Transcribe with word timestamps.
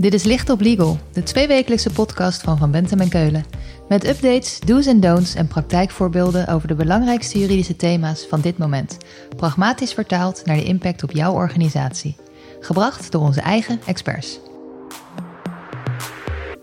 Dit 0.00 0.14
is 0.14 0.24
Licht 0.24 0.50
op 0.50 0.60
Legal, 0.60 0.98
de 1.12 1.22
tweewekelijkse 1.22 1.90
podcast 1.90 2.42
van 2.42 2.58
Van 2.58 2.70
Bentem 2.70 3.00
en 3.00 3.08
Keulen. 3.08 3.44
Met 3.88 4.08
updates, 4.08 4.60
do's 4.60 4.86
en 4.86 5.00
don'ts 5.00 5.34
en 5.34 5.46
praktijkvoorbeelden 5.46 6.48
over 6.48 6.68
de 6.68 6.74
belangrijkste 6.74 7.38
juridische 7.38 7.76
thema's 7.76 8.26
van 8.28 8.40
dit 8.40 8.58
moment. 8.58 8.96
Pragmatisch 9.36 9.92
vertaald 9.92 10.42
naar 10.44 10.56
de 10.56 10.64
impact 10.64 11.02
op 11.02 11.10
jouw 11.10 11.32
organisatie. 11.32 12.16
Gebracht 12.60 13.12
door 13.12 13.20
onze 13.20 13.40
eigen 13.40 13.80
experts. 13.86 14.40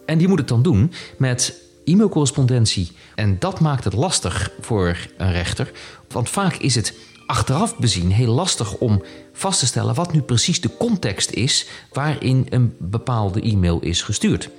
En 0.06 0.18
die 0.18 0.28
moet 0.28 0.40
het 0.40 0.48
dan 0.48 0.62
doen 0.62 0.92
met 1.18 1.62
e-mailcorrespondentie. 1.84 2.92
En 3.16 3.40
dat 3.40 3.60
maakt 3.60 3.84
het 3.84 3.94
lastig 3.94 4.52
voor 4.62 4.98
een 5.18 5.32
rechter. 5.32 5.72
Want 6.08 6.30
vaak 6.30 6.56
is 6.56 6.76
het 6.76 6.94
achteraf 7.28 7.78
bezien 7.78 8.12
heel 8.12 8.34
lastig 8.34 8.74
om 8.74 9.04
vast 9.34 9.60
te 9.60 9.66
stellen 9.66 9.96
wat 9.96 10.14
nu 10.14 10.22
precies 10.22 10.62
de 10.62 10.78
context 10.78 11.32
is 11.32 11.68
waarin 11.94 12.48
een 12.50 12.76
bepaalde 12.80 13.42
e-mail 13.42 13.80
is 13.80 14.02
gestuurd. 14.02 14.50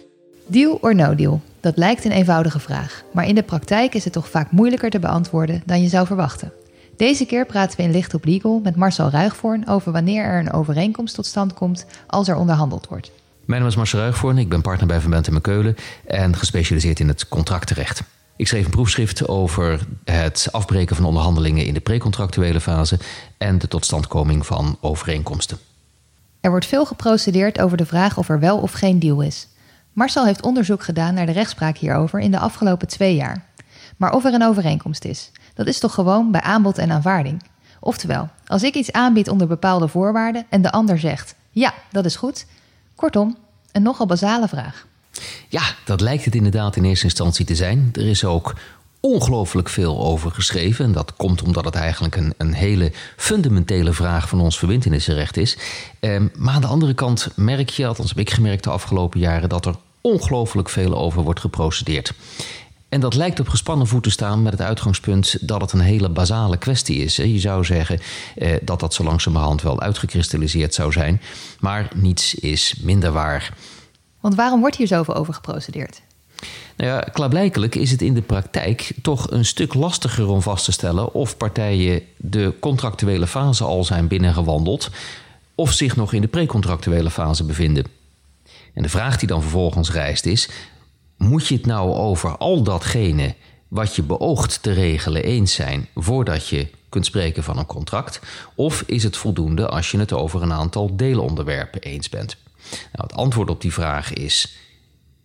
Deal 0.46 0.78
or 0.80 0.94
no 0.94 1.14
deal? 1.14 1.40
Dat 1.60 1.76
lijkt 1.76 2.04
een 2.04 2.12
eenvoudige 2.12 2.60
vraag, 2.60 3.02
maar 3.12 3.26
in 3.26 3.34
de 3.34 3.42
praktijk 3.42 3.94
is 3.94 4.04
het 4.04 4.12
toch 4.12 4.28
vaak 4.28 4.50
moeilijker 4.50 4.90
te 4.90 4.98
beantwoorden 4.98 5.62
dan 5.66 5.82
je 5.82 5.88
zou 5.88 6.06
verwachten. 6.06 6.52
Deze 6.96 7.26
keer 7.26 7.46
praten 7.46 7.76
we 7.76 7.82
in 7.82 7.90
Licht 7.90 8.14
op 8.14 8.24
Legal 8.24 8.60
met 8.62 8.76
Marcel 8.76 9.10
Ruigvoorn 9.10 9.68
over 9.68 9.92
wanneer 9.92 10.24
er 10.24 10.40
een 10.40 10.52
overeenkomst 10.52 11.14
tot 11.14 11.26
stand 11.26 11.54
komt 11.54 11.86
als 12.06 12.28
er 12.28 12.36
onderhandeld 12.36 12.88
wordt. 12.88 13.10
Mijn 13.44 13.60
naam 13.60 13.70
is 13.70 13.76
Marcel 13.76 13.98
Ruigvoorn, 13.98 14.38
ik 14.38 14.48
ben 14.48 14.60
partner 14.60 14.86
bij 14.86 15.00
Van 15.00 15.10
Bent 15.10 15.28
en 15.28 15.40
Keulen 15.40 15.76
en 16.06 16.36
gespecialiseerd 16.36 17.00
in 17.00 17.08
het 17.08 17.28
contractrecht. 17.28 18.02
Ik 18.38 18.48
schreef 18.48 18.64
een 18.64 18.70
proefschrift 18.70 19.28
over 19.28 19.80
het 20.04 20.48
afbreken 20.50 20.96
van 20.96 21.04
onderhandelingen 21.04 21.66
in 21.66 21.74
de 21.74 21.80
precontractuele 21.80 22.60
fase 22.60 22.98
en 23.38 23.58
de 23.58 23.68
totstandkoming 23.68 24.46
van 24.46 24.76
overeenkomsten. 24.80 25.58
Er 26.40 26.50
wordt 26.50 26.66
veel 26.66 26.86
geprocedeerd 26.86 27.60
over 27.60 27.76
de 27.76 27.86
vraag 27.86 28.18
of 28.18 28.28
er 28.28 28.40
wel 28.40 28.58
of 28.58 28.72
geen 28.72 28.98
deal 28.98 29.20
is. 29.20 29.48
Marcel 29.92 30.24
heeft 30.24 30.42
onderzoek 30.42 30.82
gedaan 30.82 31.14
naar 31.14 31.26
de 31.26 31.32
rechtspraak 31.32 31.76
hierover 31.76 32.20
in 32.20 32.30
de 32.30 32.38
afgelopen 32.38 32.88
twee 32.88 33.14
jaar. 33.14 33.44
Maar 33.96 34.12
of 34.12 34.24
er 34.24 34.34
een 34.34 34.44
overeenkomst 34.44 35.04
is, 35.04 35.30
dat 35.54 35.66
is 35.66 35.78
toch 35.78 35.94
gewoon 35.94 36.30
bij 36.30 36.40
aanbod 36.40 36.78
en 36.78 36.90
aanvaarding. 36.90 37.42
Oftewel, 37.80 38.28
als 38.46 38.62
ik 38.62 38.74
iets 38.74 38.92
aanbied 38.92 39.28
onder 39.28 39.46
bepaalde 39.46 39.88
voorwaarden 39.88 40.46
en 40.48 40.62
de 40.62 40.72
ander 40.72 40.98
zegt: 40.98 41.34
ja, 41.50 41.74
dat 41.90 42.04
is 42.04 42.16
goed. 42.16 42.46
Kortom, 42.94 43.36
een 43.72 43.82
nogal 43.82 44.06
basale 44.06 44.48
vraag. 44.48 44.86
Ja, 45.48 45.62
dat 45.84 46.00
lijkt 46.00 46.24
het 46.24 46.34
inderdaad 46.34 46.76
in 46.76 46.84
eerste 46.84 47.04
instantie 47.04 47.44
te 47.44 47.54
zijn. 47.54 47.90
Er 47.92 48.06
is 48.06 48.24
ook 48.24 48.54
ongelooflijk 49.00 49.68
veel 49.68 50.00
over 50.00 50.30
geschreven. 50.30 50.84
En 50.84 50.92
dat 50.92 51.16
komt 51.16 51.42
omdat 51.42 51.64
het 51.64 51.74
eigenlijk 51.74 52.16
een, 52.16 52.34
een 52.36 52.52
hele 52.52 52.92
fundamentele 53.16 53.92
vraag 53.92 54.28
van 54.28 54.40
ons 54.40 54.58
verbindenisrecht 54.58 55.36
is. 55.36 55.56
Eh, 56.00 56.20
maar 56.34 56.54
aan 56.54 56.60
de 56.60 56.66
andere 56.66 56.94
kant 56.94 57.28
merk 57.34 57.70
je, 57.70 57.86
althans 57.86 58.08
heb 58.08 58.18
ik 58.18 58.30
gemerkt 58.30 58.64
de 58.64 58.70
afgelopen 58.70 59.20
jaren, 59.20 59.48
dat 59.48 59.66
er 59.66 59.74
ongelooflijk 60.00 60.68
veel 60.68 60.96
over 60.96 61.22
wordt 61.22 61.40
geprocedeerd. 61.40 62.12
En 62.88 63.00
dat 63.00 63.14
lijkt 63.14 63.40
op 63.40 63.48
gespannen 63.48 63.86
voet 63.86 64.02
te 64.02 64.10
staan 64.10 64.42
met 64.42 64.52
het 64.52 64.62
uitgangspunt 64.62 65.48
dat 65.48 65.60
het 65.60 65.72
een 65.72 65.80
hele 65.80 66.08
basale 66.08 66.56
kwestie 66.56 66.96
is. 66.96 67.16
Je 67.16 67.38
zou 67.38 67.64
zeggen 67.64 68.00
eh, 68.36 68.50
dat 68.62 68.80
dat 68.80 68.94
zo 68.94 69.04
langzamerhand 69.04 69.62
wel 69.62 69.80
uitgekristalliseerd 69.80 70.74
zou 70.74 70.92
zijn. 70.92 71.20
Maar 71.60 71.88
niets 71.94 72.34
is 72.34 72.74
minder 72.80 73.12
waar. 73.12 73.52
Want 74.20 74.34
waarom 74.34 74.60
wordt 74.60 74.76
hier 74.76 74.86
zoveel 74.86 75.14
over 75.14 75.34
geprocedeerd? 75.34 76.02
Nou 76.76 76.90
ja, 76.90 77.00
klaarblijkelijk 77.00 77.74
is 77.74 77.90
het 77.90 78.02
in 78.02 78.14
de 78.14 78.22
praktijk 78.22 78.92
toch 79.02 79.30
een 79.30 79.44
stuk 79.44 79.74
lastiger 79.74 80.28
om 80.28 80.42
vast 80.42 80.64
te 80.64 80.72
stellen 80.72 81.14
of 81.14 81.36
partijen 81.36 82.02
de 82.16 82.54
contractuele 82.60 83.26
fase 83.26 83.64
al 83.64 83.84
zijn 83.84 84.08
binnengewandeld 84.08 84.90
of 85.54 85.72
zich 85.72 85.96
nog 85.96 86.12
in 86.12 86.20
de 86.20 86.28
precontractuele 86.28 87.10
fase 87.10 87.44
bevinden. 87.44 87.84
En 88.74 88.82
de 88.82 88.88
vraag 88.88 89.18
die 89.18 89.28
dan 89.28 89.42
vervolgens 89.42 89.92
rijst 89.92 90.26
is: 90.26 90.48
moet 91.16 91.46
je 91.46 91.54
het 91.54 91.66
nou 91.66 91.94
over 91.94 92.36
al 92.36 92.62
datgene 92.62 93.34
wat 93.68 93.96
je 93.96 94.02
beoogt 94.02 94.62
te 94.62 94.72
regelen 94.72 95.22
eens 95.22 95.54
zijn 95.54 95.88
voordat 95.94 96.48
je 96.48 96.68
kunt 96.88 97.06
spreken 97.06 97.42
van 97.44 97.58
een 97.58 97.66
contract? 97.66 98.20
Of 98.54 98.82
is 98.86 99.02
het 99.02 99.16
voldoende 99.16 99.68
als 99.68 99.90
je 99.90 99.98
het 99.98 100.12
over 100.12 100.42
een 100.42 100.52
aantal 100.52 100.96
deelonderwerpen 100.96 101.80
eens 101.80 102.08
bent? 102.08 102.36
Nou, 102.70 103.08
het 103.08 103.14
antwoord 103.14 103.50
op 103.50 103.60
die 103.60 103.72
vraag 103.72 104.12
is: 104.12 104.56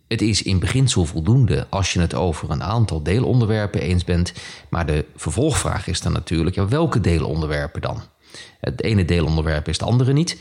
het 0.08 0.22
is 0.22 0.42
in 0.42 0.58
beginsel 0.58 1.04
voldoende 1.04 1.66
als 1.70 1.92
je 1.92 2.00
het 2.00 2.14
over 2.14 2.50
een 2.50 2.62
aantal 2.62 3.02
deelonderwerpen 3.02 3.80
eens 3.80 4.04
bent. 4.04 4.32
Maar 4.68 4.86
de 4.86 5.04
vervolgvraag 5.16 5.86
is 5.86 6.00
dan 6.00 6.12
natuurlijk: 6.12 6.56
ja, 6.56 6.68
welke 6.68 7.00
deelonderwerpen 7.00 7.80
dan? 7.80 8.02
Het 8.60 8.82
ene 8.82 9.04
deelonderwerp 9.04 9.68
is 9.68 9.78
het 9.78 9.88
andere 9.88 10.12
niet. 10.12 10.38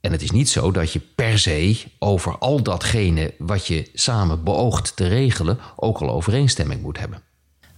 En 0.00 0.12
het 0.12 0.22
is 0.22 0.30
niet 0.30 0.48
zo 0.48 0.70
dat 0.70 0.92
je 0.92 1.00
per 1.14 1.38
se 1.38 1.84
over 1.98 2.38
al 2.38 2.62
datgene 2.62 3.34
wat 3.38 3.66
je 3.66 3.90
samen 3.94 4.44
beoogt 4.44 4.96
te 4.96 5.06
regelen 5.06 5.58
ook 5.76 5.98
al 5.98 6.10
overeenstemming 6.10 6.82
moet 6.82 6.98
hebben. 6.98 7.22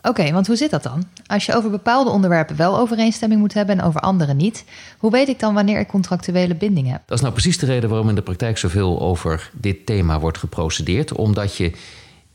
Oké, 0.02 0.32
want 0.32 0.46
hoe 0.46 0.56
zit 0.56 0.70
dat 0.70 0.82
dan? 0.82 1.04
Als 1.26 1.46
je 1.46 1.54
over 1.54 1.70
bepaalde 1.70 2.10
onderwerpen 2.10 2.56
wel 2.56 2.78
overeenstemming 2.78 3.40
moet 3.40 3.54
hebben 3.54 3.78
en 3.78 3.84
over 3.84 4.00
andere 4.00 4.34
niet, 4.34 4.64
hoe 4.98 5.10
weet 5.10 5.28
ik 5.28 5.40
dan 5.40 5.54
wanneer 5.54 5.80
ik 5.80 5.88
contractuele 5.88 6.54
binding 6.54 6.90
heb? 6.90 7.02
Dat 7.06 7.16
is 7.16 7.20
nou 7.20 7.32
precies 7.32 7.58
de 7.58 7.66
reden 7.66 7.90
waarom 7.90 8.08
in 8.08 8.14
de 8.14 8.22
praktijk 8.22 8.58
zoveel 8.58 9.00
over 9.00 9.50
dit 9.52 9.86
thema 9.86 10.20
wordt 10.20 10.38
geprocedeerd. 10.38 11.12
Omdat 11.12 11.56
je 11.56 11.72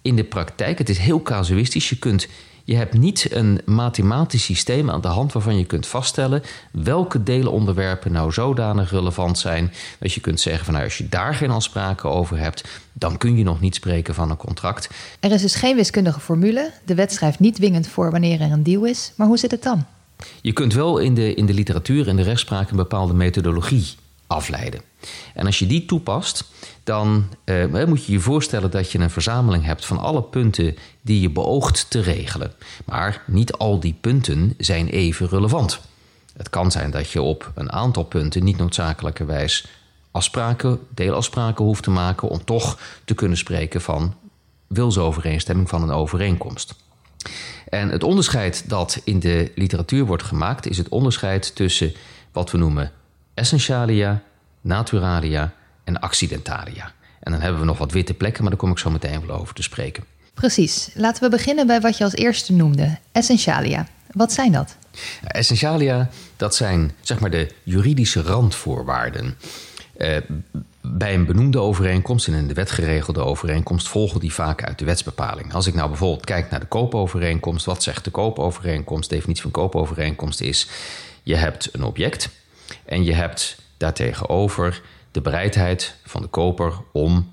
in 0.02 0.16
de 0.16 0.24
praktijk, 0.24 0.78
het 0.78 0.90
is 0.90 0.98
heel 0.98 1.22
casuïstisch, 1.22 1.90
je 1.90 1.98
kunt 1.98 2.28
je 2.64 2.76
hebt 2.76 2.94
niet 2.94 3.28
een 3.32 3.62
mathematisch 3.66 4.44
systeem 4.44 4.90
aan 4.90 5.02
de 5.02 5.08
hand 5.08 5.34
waarvan 5.34 5.58
je 5.58 5.66
kunt 5.66 5.88
vaststellen 5.88 6.44
welke 6.72 7.24
delenonderwerpen 7.24 8.12
nou 8.12 8.32
zodanig 8.32 8.92
relevant 8.92 9.40
zijn 9.40 9.72
dat 10.00 10.14
je 10.14 10.22
kunt 10.22 10.40
zeggen 10.40 10.66
van 10.66 10.74
nou, 10.74 10.86
als 10.86 10.98
je 10.98 11.10
daar 11.10 11.36
geen 11.36 11.52
afspraken 11.52 12.10
over 12.10 12.38
hebt, 12.38 12.64
dan 12.94 13.18
kun 13.18 13.38
je 13.38 13.44
nog 13.44 13.60
niet 13.60 13.76
spreken 13.76 14.14
van 14.14 14.30
een 14.30 14.38
contract. 14.38 14.90
Er 15.20 15.32
is 15.32 15.42
dus 15.42 15.56
geen 15.56 15.76
wiskundige 15.76 16.20
formule. 16.20 16.72
De 16.86 16.96
wet 16.96 17.14
schrijft 17.14 17.40
niet 17.40 17.56
dwingend 17.56 17.88
voor 17.88 18.12
wanneer 18.12 18.42
er 18.42 18.52
een 18.52 18.64
deal 18.64 18.86
is. 18.86 19.14
Maar 19.16 19.28
hoe 19.28 19.38
zit 19.38 19.52
het 19.52 19.64
dan? 19.64 19.86
Je 20.42 20.54
kunt 20.54 20.74
wel 20.74 20.98
in 20.98 21.14
de, 21.14 21.34
in 21.34 21.46
de 21.46 21.54
literatuur 21.54 22.08
en 22.08 22.16
de 22.16 22.24
rechtspraak 22.24 22.70
een 22.70 22.78
bepaalde 22.78 23.14
methodologie 23.14 23.96
afleiden. 24.28 24.82
En 25.34 25.46
als 25.46 25.60
je 25.60 25.68
die 25.68 25.86
toepast, 25.86 26.52
dan 26.84 27.30
uh, 27.46 27.86
moet 27.86 28.06
je 28.06 28.12
je 28.12 28.20
voorstellen 28.20 28.72
dat 28.72 28.92
je 28.92 29.00
een 29.00 29.10
verzameling 29.10 29.66
hebt 29.66 29.86
van 29.86 29.98
alle 29.98 30.24
punten 30.24 30.78
die 31.02 31.22
je 31.22 31.30
beoogt 31.30 31.90
te 31.90 32.00
regelen. 32.00 32.54
Maar 32.86 33.24
niet 33.28 33.54
al 33.54 33.80
die 33.80 33.98
punten 34.02 34.54
zijn 34.58 34.88
even 34.88 35.28
relevant. 35.28 35.80
Het 36.34 36.50
kan 36.50 36.72
zijn 36.72 36.92
dat 36.92 37.10
je 37.10 37.22
op 37.22 37.52
een 37.56 37.72
aantal 37.72 38.04
punten 38.04 38.44
niet 38.44 38.58
noodzakelijkerwijs 38.58 39.68
afspraken, 40.12 40.80
deelafspraken 40.90 41.66
hoeft 41.66 41.84
te 41.84 41.90
maken 41.90 42.30
om 42.30 42.44
toch 42.44 42.80
te 43.06 43.14
kunnen 43.14 43.38
spreken 43.38 43.82
van 43.82 44.16
wilsovereenstemming 44.68 45.70
van 45.70 45.82
een 45.82 45.92
overeenkomst. 45.92 46.76
En 47.70 47.90
het 47.90 48.04
onderscheid 48.04 48.70
dat 48.70 49.02
in 49.04 49.20
de 49.20 49.52
literatuur 49.56 50.06
wordt 50.06 50.24
gemaakt 50.24 50.68
is 50.68 50.78
het 50.78 50.90
onderscheid 50.90 51.56
tussen 51.56 51.94
wat 52.32 52.52
we 52.52 52.58
noemen 52.58 52.92
essentialia, 53.34 54.22
naturalia 54.62 55.54
en 55.84 56.00
accidentalia. 56.00 56.92
En 57.20 57.32
dan 57.32 57.42
hebben 57.42 57.60
we 57.60 57.66
nog 57.66 57.78
wat 57.78 57.92
witte 57.92 58.14
plekken, 58.14 58.42
maar 58.42 58.52
daar 58.52 58.60
kom 58.60 58.72
ik 58.72 58.78
zo 58.78 58.90
meteen 58.90 59.26
wel 59.28 59.40
over 59.40 59.56
te 59.56 59.64
spreken. 59.64 60.04
Precies. 60.34 60.90
Laten 60.94 61.24
we 61.24 61.30
beginnen 61.30 61.68
bij 61.68 61.82
wat 61.82 61.98
je 61.98 62.04
als 62.04 62.14
eerste 62.14 62.54
noemde, 62.54 62.98
essentialia. 63.12 63.88
Wat 64.12 64.34
zijn 64.34 64.52
dat? 64.52 64.76
Essentialia, 65.24 66.10
dat 66.36 66.56
zijn 66.56 66.92
zeg 67.02 67.20
maar 67.20 67.30
de 67.30 67.52
juridische 67.64 68.22
randvoorwaarden. 68.22 69.38
Uh, 69.98 70.18
bij 70.82 71.14
een 71.14 71.26
benoemde 71.26 71.60
overeenkomst 71.60 72.28
en 72.28 72.34
in 72.34 72.48
de 72.48 72.54
wet 72.54 72.72
geregelde 72.72 73.24
overeenkomst 73.24 73.88
volgen 73.88 74.20
die 74.20 74.34
vaak 74.34 74.64
uit 74.64 74.80
de 74.80 74.86
wetsbepaling. 74.86 75.54
Als 75.54 75.68
ik 75.68 75.74
nou 75.74 75.88
bijvoorbeeld 75.88 76.26
kijk 76.26 76.50
naar 76.50 76.60
de 76.60 76.66
koopovereenkomst, 76.66 77.66
wat 77.66 77.84
zegt 77.84 78.04
de 78.04 78.12
koopovereenkomst? 78.12 79.10
De 79.10 79.16
definitie 79.16 79.42
van 79.42 79.52
koopovereenkomst 79.52 80.42
is: 80.42 80.68
je 81.24 81.36
hebt 81.36 81.70
een 81.72 81.84
object 81.84 82.30
en 82.86 83.04
je 83.04 83.14
hebt 83.14 83.58
daartegenover 83.78 84.82
de 85.12 85.22
bereidheid 85.22 85.96
van 86.06 86.22
de 86.22 86.28
koper 86.28 86.74
om 86.92 87.32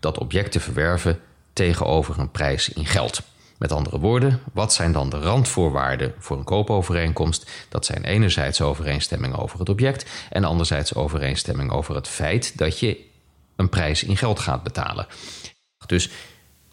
dat 0.00 0.18
object 0.18 0.52
te 0.52 0.60
verwerven 0.60 1.20
tegenover 1.52 2.18
een 2.18 2.30
prijs 2.30 2.68
in 2.68 2.86
geld. 2.86 3.20
Met 3.58 3.72
andere 3.72 3.98
woorden, 3.98 4.42
wat 4.52 4.72
zijn 4.72 4.92
dan 4.92 5.10
de 5.10 5.18
randvoorwaarden 5.18 6.14
voor 6.18 6.36
een 6.36 6.44
koopovereenkomst? 6.44 7.50
Dat 7.68 7.86
zijn 7.86 8.04
enerzijds 8.04 8.60
overeenstemming 8.60 9.36
over 9.36 9.58
het 9.58 9.68
object 9.68 10.10
en 10.30 10.44
anderzijds 10.44 10.94
overeenstemming 10.94 11.70
over 11.70 11.94
het 11.94 12.08
feit 12.08 12.58
dat 12.58 12.78
je 12.78 13.04
een 13.56 13.68
prijs 13.68 14.04
in 14.04 14.16
geld 14.16 14.38
gaat 14.38 14.62
betalen. 14.62 15.06
Dus 15.86 16.10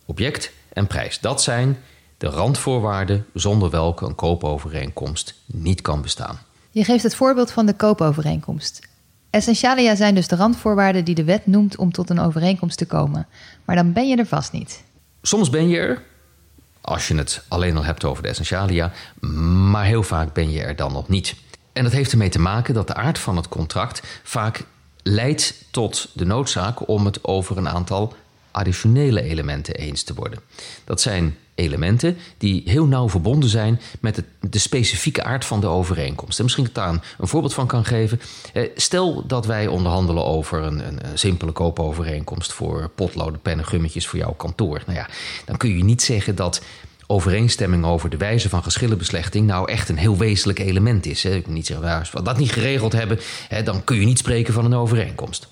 object 0.06 0.52
en 0.74 0.88
prijs, 0.88 1.20
dat 1.20 1.42
zijn 1.42 1.84
de 2.18 2.28
randvoorwaarden 2.28 3.26
zonder 3.34 3.70
welke 3.70 4.06
een 4.06 4.16
koopovereenkomst 4.16 5.36
niet 5.46 5.82
kan 5.82 6.02
bestaan. 6.02 6.40
Je 6.72 6.84
geeft 6.84 7.04
het 7.04 7.16
voorbeeld 7.16 7.52
van 7.52 7.66
de 7.66 7.74
koopovereenkomst. 7.74 8.80
Essentialia 9.30 9.96
zijn 9.96 10.16
dus 10.16 10.28
de 10.28 10.36
randvoorwaarden 10.36 11.06
die 11.06 11.16
de 11.16 11.24
wet 11.24 11.48
noemt 11.48 11.78
om 11.78 11.92
tot 11.92 12.10
een 12.10 12.20
overeenkomst 12.20 12.78
te 12.78 12.86
komen. 12.86 13.28
Maar 13.66 13.76
dan 13.76 13.94
ben 13.94 14.08
je 14.08 14.16
er 14.16 14.26
vast 14.26 14.52
niet. 14.52 14.84
Soms 15.22 15.50
ben 15.50 15.68
je 15.68 15.78
er, 15.78 16.04
als 16.82 17.08
je 17.08 17.16
het 17.16 17.44
alleen 17.48 17.78
al 17.78 17.84
hebt 17.84 18.04
over 18.04 18.24
de 18.24 18.30
essentialia, 18.30 18.92
maar 19.70 19.86
heel 19.86 20.04
vaak 20.04 20.34
ben 20.34 20.52
je 20.52 20.62
er 20.62 20.76
dan 20.76 20.92
nog 20.92 21.08
niet. 21.08 21.36
En 21.74 21.84
dat 21.84 21.92
heeft 21.92 22.12
ermee 22.12 22.30
te 22.30 22.40
maken 22.40 22.74
dat 22.74 22.88
de 22.88 22.94
aard 22.94 23.20
van 23.20 23.36
het 23.36 23.48
contract 23.48 24.02
vaak 24.24 24.66
leidt 25.04 25.66
tot 25.72 26.10
de 26.14 26.26
noodzaak 26.26 26.88
om 26.88 27.06
het 27.06 27.24
over 27.24 27.58
een 27.58 27.70
aantal 27.70 28.14
additionele 28.52 29.22
elementen 29.22 29.76
eens 29.76 30.04
te 30.04 30.14
worden. 30.14 30.40
Dat 30.84 31.02
zijn 31.02 31.38
elementen 31.62 32.18
die 32.38 32.62
heel 32.66 32.86
nauw 32.86 33.10
verbonden 33.10 33.50
zijn 33.50 33.80
met 34.00 34.24
de 34.40 34.60
specifieke 34.60 35.24
aard 35.24 35.46
van 35.46 35.60
de 35.60 35.68
overeenkomst. 35.68 36.38
En 36.38 36.44
misschien 36.44 36.64
dat 36.64 36.74
ik 36.76 36.82
daar 36.82 37.02
een, 37.18 37.28
voorbeeld 37.28 37.54
van 37.54 37.68
kan 37.68 37.86
geven. 37.86 38.22
Eh, 38.54 38.70
stel 38.76 39.28
dat 39.28 39.46
wij 39.46 39.68
onderhandelen 39.68 40.26
over 40.26 40.62
een, 40.62 40.88
een, 40.88 41.00
simpele 41.14 41.52
koopovereenkomst 41.52 42.54
voor 42.54 42.90
potloden, 42.96 43.42
pennen, 43.42 43.66
gummetjes 43.66 44.08
voor 44.08 44.20
jouw 44.20 44.34
kantoor. 44.34 44.82
Nou 44.86 44.98
ja, 44.98 45.10
dan 45.46 45.58
kun 45.58 45.78
je 45.78 45.84
niet 45.84 46.02
zeggen 46.02 46.36
dat 46.36 46.62
overeenstemming 47.12 47.86
over 47.86 48.10
de 48.10 48.18
wijze 48.18 48.50
van 48.50 48.64
geschillenbeslechting 48.64 49.48
nou 49.48 49.72
echt 49.72 49.90
een 49.90 49.98
heel 49.98 50.18
wezenlijk 50.18 50.60
element 50.60 51.06
is. 51.06 51.24
Hè. 51.24 51.30
Ik 51.30 51.44
kan 51.44 51.54
niet 51.54 51.66
zeggen, 51.66 51.86
nou, 51.86 52.00
als 52.00 52.12
we 52.12 52.22
dat 52.22 52.38
niet 52.38 52.52
geregeld 52.52 52.92
hebben, 52.92 53.20
hè, 53.48 53.64
dan 53.64 53.84
kun 53.84 54.00
je 54.00 54.06
niet 54.06 54.18
spreken 54.18 54.54
van 54.54 54.66
een 54.66 54.74
overeenkomst. 54.74 55.48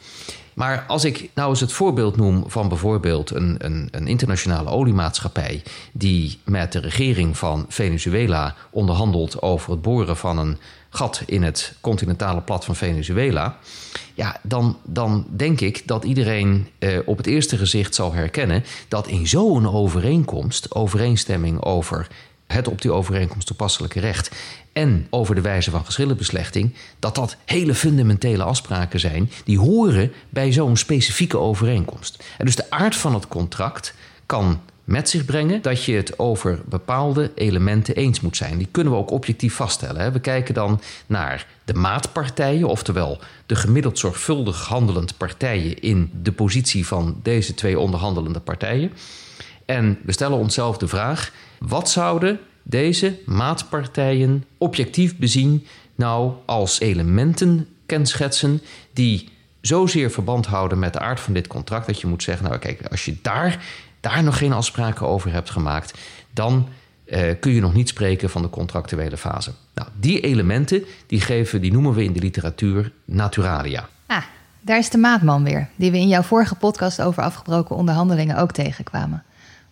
Maar 0.60 0.86
als 0.88 1.04
ik 1.04 1.30
nou 1.34 1.50
eens 1.50 1.60
het 1.60 1.72
voorbeeld 1.72 2.18
noem 2.18 2.44
van 2.48 2.68
bijvoorbeeld 2.68 3.32
een, 3.32 3.56
een, 3.58 3.88
een, 3.92 4.08
internationale 4.08 4.70
oliemaatschappij 4.70 5.64
die 5.92 6.40
met 6.44 6.72
de 6.72 6.80
regering 6.80 7.38
van 7.38 7.66
Venezuela 7.70 8.56
onderhandelt 8.70 9.42
over 9.42 9.72
het 9.72 9.82
boren 9.82 10.18
van 10.18 10.38
een 10.38 10.58
gat 10.90 11.24
in 11.26 11.44
het 11.44 11.76
continentale 11.82 12.42
plat 12.42 12.66
van 12.66 12.76
Venezuela, 12.76 13.58
ja, 14.14 14.40
dan, 14.44 14.78
dan 14.84 15.26
denk 15.30 15.62
ik 15.62 15.88
dat 15.88 16.04
iedereen 16.04 16.68
eh, 16.80 17.00
op 17.06 17.18
het 17.18 17.28
eerste 17.28 17.58
gezicht 17.58 17.96
zal 17.96 18.14
herkennen 18.14 18.64
dat 18.88 19.08
in 19.08 19.28
zo'n 19.28 19.74
overeenkomst, 19.74 20.76
overeenstemming 20.76 21.64
over 21.64 22.08
het 22.54 22.68
op 22.68 22.81
die 22.81 22.92
overeenkomst 22.92 23.48
toepasselijke 23.48 24.00
recht 24.00 24.31
en 24.74 25.07
over 25.10 25.36
de 25.36 25.42
wijze 25.42 25.72
van 25.72 25.86
geschillenbeslechting, 25.86 26.74
dat 27.00 27.16
dat 27.16 27.36
hele 27.46 27.75
fundamentele 27.75 28.44
afspraken 28.44 29.00
zijn 29.00 29.31
die 29.46 29.60
horen 29.60 30.12
bij 30.30 30.51
zo'n 30.51 30.78
specifieke 30.78 31.38
overeenkomst. 31.38 32.24
En 32.38 32.46
dus 32.46 32.56
de 32.56 32.69
aard 32.69 32.96
van 32.96 33.13
het 33.13 33.28
contract 33.28 33.94
kan 34.25 34.60
met 34.84 35.10
zich 35.10 35.25
brengen 35.25 35.62
dat 35.62 35.84
je 35.84 35.96
het 35.96 36.19
over 36.19 36.60
bepaalde 36.66 37.31
elementen 37.36 37.96
eens 37.96 38.22
moet 38.22 38.38
zijn. 38.38 38.57
Die 38.57 38.68
kunnen 38.72 38.94
we 38.94 39.00
ook 39.00 39.12
objectief 39.12 39.54
vaststellen. 39.54 40.13
We 40.13 40.19
kijken 40.19 40.54
dan 40.54 40.81
naar 41.06 41.48
de 41.66 41.74
maatpartijen, 41.74 42.68
oftewel 42.68 43.19
de 43.46 43.56
gemiddeld 43.56 44.00
zorgvuldig 44.00 44.66
handelend 44.66 45.18
partijen 45.18 45.81
in 45.81 46.12
de 46.22 46.31
positie 46.31 46.88
van 46.88 47.19
deze 47.24 47.54
twee 47.54 47.80
onderhandelende 47.80 48.40
partijen. 48.40 48.92
En 49.69 49.98
we 50.04 50.12
stellen 50.12 50.38
onszelf 50.38 50.77
de 50.77 50.88
vraag: 50.88 51.31
wat 51.60 51.89
zouden 51.89 52.39
deze 52.63 53.18
maatpartijen 53.25 54.45
objectief 54.57 55.18
bezien 55.18 55.66
nou 55.95 56.33
als 56.45 56.80
elementen 56.80 57.68
kenschetsen 57.86 58.62
die 58.94 59.30
zozeer 59.62 60.12
verband 60.12 60.45
houden 60.45 60.80
met 60.80 60.94
de 60.94 61.00
aard 61.00 61.19
van 61.19 61.33
dit 61.33 61.48
contract 61.48 61.88
dat 61.88 62.01
je 62.01 62.07
moet 62.07 62.24
zeggen: 62.24 62.45
nou 62.45 62.57
kijk, 62.57 62.88
als 62.88 63.06
je 63.06 63.18
daar, 63.21 63.66
daar 64.00 64.24
nog 64.24 64.38
geen 64.38 64.54
afspraken 64.54 65.07
over 65.07 65.31
hebt 65.31 65.50
gemaakt, 65.50 65.98
dan 66.33 66.68
uh, 67.06 67.22
kun 67.39 67.51
je 67.51 67.62
nog 67.62 67.74
niet 67.74 67.89
spreken 67.89 68.30
van 68.30 68.42
de 68.42 68.50
contractuele 68.50 69.18
fase. 69.18 69.51
Nou, 69.74 69.88
die 70.00 70.19
elementen 70.19 70.83
die 71.07 71.22
geven, 71.22 71.62
die 71.62 71.72
noemen 71.72 71.94
we 71.94 72.04
in 72.04 72.13
de 72.13 72.19
literatuur 72.19 72.92
naturalia. 73.06 73.89
Ah, 74.06 74.24
daar 74.62 74.77
is 74.77 74.89
de 74.89 74.98
maatman 74.98 75.44
weer, 75.44 75.69
die 75.75 75.92
we 75.92 75.98
in 75.98 76.07
jouw 76.07 76.22
vorige 76.22 76.56
podcast 76.56 77.01
over 77.01 77.24
afgebroken 77.24 77.75
onderhandelingen 77.75 78.38
ook 78.38 78.51
tegenkwamen. 78.51 79.24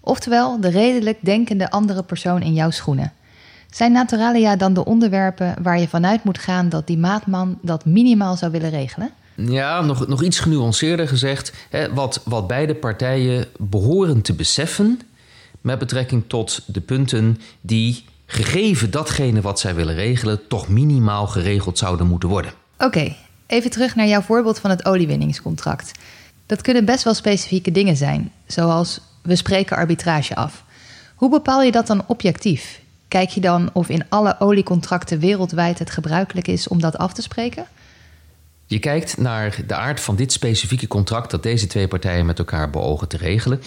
Oftewel, 0.07 0.61
de 0.61 0.69
redelijk 0.69 1.17
denkende 1.21 1.69
andere 1.69 2.03
persoon 2.03 2.41
in 2.41 2.53
jouw 2.53 2.69
schoenen. 2.69 3.13
Zijn 3.71 3.91
naturalia 3.91 4.55
dan 4.55 4.73
de 4.73 4.85
onderwerpen 4.85 5.55
waar 5.61 5.79
je 5.79 5.87
vanuit 5.87 6.23
moet 6.23 6.37
gaan 6.37 6.69
dat 6.69 6.87
die 6.87 6.97
maatman 6.97 7.57
dat 7.61 7.85
minimaal 7.85 8.37
zou 8.37 8.51
willen 8.51 8.69
regelen? 8.69 9.09
Ja, 9.35 9.81
nog, 9.81 10.07
nog 10.07 10.23
iets 10.23 10.39
genuanceerder 10.39 11.07
gezegd. 11.07 11.53
Hè, 11.69 11.93
wat, 11.93 12.21
wat 12.25 12.47
beide 12.47 12.75
partijen 12.75 13.45
behoren 13.57 14.21
te 14.21 14.33
beseffen 14.33 14.99
met 15.61 15.79
betrekking 15.79 16.23
tot 16.27 16.63
de 16.65 16.81
punten 16.81 17.37
die, 17.61 18.05
gegeven 18.25 18.91
datgene 18.91 19.41
wat 19.41 19.59
zij 19.59 19.75
willen 19.75 19.95
regelen, 19.95 20.47
toch 20.47 20.67
minimaal 20.67 21.27
geregeld 21.27 21.77
zouden 21.77 22.07
moeten 22.07 22.29
worden. 22.29 22.51
Oké, 22.79 23.15
even 23.47 23.69
terug 23.69 23.95
naar 23.95 24.07
jouw 24.07 24.21
voorbeeld 24.21 24.59
van 24.59 24.69
het 24.69 24.85
oliewinningscontract. 24.85 25.91
Dat 26.45 26.61
kunnen 26.61 26.85
best 26.85 27.03
wel 27.03 27.13
specifieke 27.13 27.71
dingen 27.71 27.97
zijn, 27.97 28.31
zoals 28.45 29.01
we 29.27 29.35
spreken 29.35 29.77
arbitrage 29.77 30.35
af. 30.35 30.63
Hoe 31.15 31.29
bepaal 31.29 31.61
je 31.61 31.71
dat 31.71 31.87
dan 31.87 32.03
objectief? 32.07 32.81
Kijk 33.07 33.29
je 33.29 33.41
dan 33.41 33.69
of 33.73 33.89
in 33.89 34.03
alle 34.09 34.39
oliecontracten 34.39 35.19
wereldwijd 35.19 35.79
het 35.79 35.89
gebruikelijk 35.89 36.47
is 36.47 36.67
om 36.67 36.79
dat 36.79 36.97
af 36.97 37.13
te 37.13 37.21
spreken? 37.21 37.65
Je 38.65 38.79
kijkt 38.79 39.17
naar 39.17 39.59
de 39.67 39.75
aard 39.75 39.99
van 39.99 40.15
dit 40.15 40.31
specifieke 40.31 40.87
contract 40.87 41.31
dat 41.31 41.43
deze 41.43 41.67
twee 41.67 41.87
partijen 41.87 42.25
met 42.25 42.39
elkaar 42.39 42.69
beogen 42.69 43.07
te 43.07 43.17
regelen. 43.17 43.61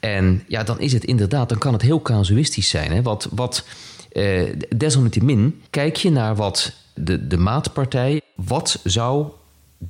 En 0.00 0.44
ja, 0.48 0.62
dan 0.62 0.80
is 0.80 0.92
het 0.92 1.04
inderdaad, 1.04 1.48
dan 1.48 1.58
kan 1.58 1.72
het 1.72 1.82
heel 1.82 2.02
casuïstisch 2.02 2.68
zijn. 2.68 2.92
Hè? 2.92 3.02
Wat, 3.02 3.28
wat 3.30 3.64
eh, 4.12 4.52
desalniettemin 4.76 5.62
kijk 5.70 5.96
je 5.96 6.10
naar 6.10 6.36
wat 6.36 6.72
de, 6.94 7.26
de 7.26 7.36
maatpartij, 7.36 8.20
wat 8.34 8.80
zou 8.84 9.26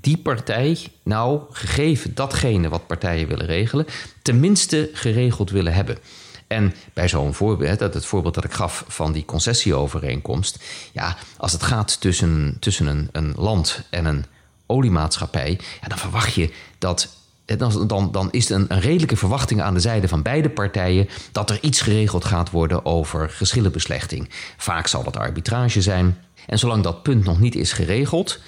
die 0.01 0.19
partij 0.19 0.79
nou, 1.03 1.41
gegeven 1.51 2.15
datgene 2.15 2.69
wat 2.69 2.87
partijen 2.87 3.29
willen 3.29 3.47
regelen, 3.47 3.87
tenminste 4.23 4.91
geregeld 4.93 5.51
willen 5.51 5.75
hebben. 5.75 5.99
En 6.47 6.75
bij 6.93 7.09
zo'n 7.09 7.35
voorbeeld, 7.35 7.81
het 7.81 8.07
voorbeeld 8.07 8.35
dat 8.35 8.45
ik 8.45 8.53
gaf 8.53 8.85
van 8.89 9.13
die 9.13 9.25
concessieovereenkomst. 9.25 10.65
Ja, 10.93 11.17
als 11.37 11.53
het 11.53 11.63
gaat 11.63 12.01
tussen, 12.01 12.57
tussen 12.61 12.87
een, 12.87 13.09
een 13.13 13.33
land 13.37 13.83
en 13.91 14.05
een 14.05 14.25
oliemaatschappij, 14.67 15.61
ja, 15.81 15.89
dan 15.89 15.99
verwacht 15.99 16.35
je 16.35 16.53
dat. 16.79 17.09
Dan, 17.45 17.87
dan, 17.87 18.13
dan 18.13 18.29
is 18.31 18.51
er 18.51 18.57
een, 18.57 18.67
een 18.69 18.81
redelijke 18.81 19.17
verwachting 19.17 19.63
aan 19.63 19.75
de 19.75 19.81
zijde 19.81 20.09
van 20.09 20.23
beide 20.23 20.51
partijen 20.51 21.09
dat 21.33 21.51
er 21.51 21.59
iets 21.61 21.81
geregeld 21.81 22.25
gaat 22.25 22.51
worden 22.51 22.85
over 22.85 23.31
geschillenbeslechting. 23.31 24.29
Vaak 24.57 24.87
zal 24.87 25.03
dat 25.05 25.17
arbitrage 25.17 25.83
zijn. 25.83 26.19
En 26.47 26.59
zolang 26.59 26.83
dat 26.83 27.03
punt 27.03 27.25
nog 27.25 27.41
niet 27.41 27.55
is 27.55 27.73
geregeld, 27.73 28.41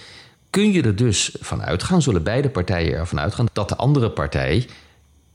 kun 0.56 0.72
je 0.72 0.82
er 0.82 0.96
dus 0.96 1.36
van 1.40 1.62
uitgaan, 1.62 2.02
zullen 2.02 2.22
beide 2.22 2.48
partijen 2.48 2.92
ervan 2.92 3.20
uitgaan, 3.20 3.48
dat 3.52 3.68
de 3.68 3.76
andere 3.76 4.10
partij 4.10 4.68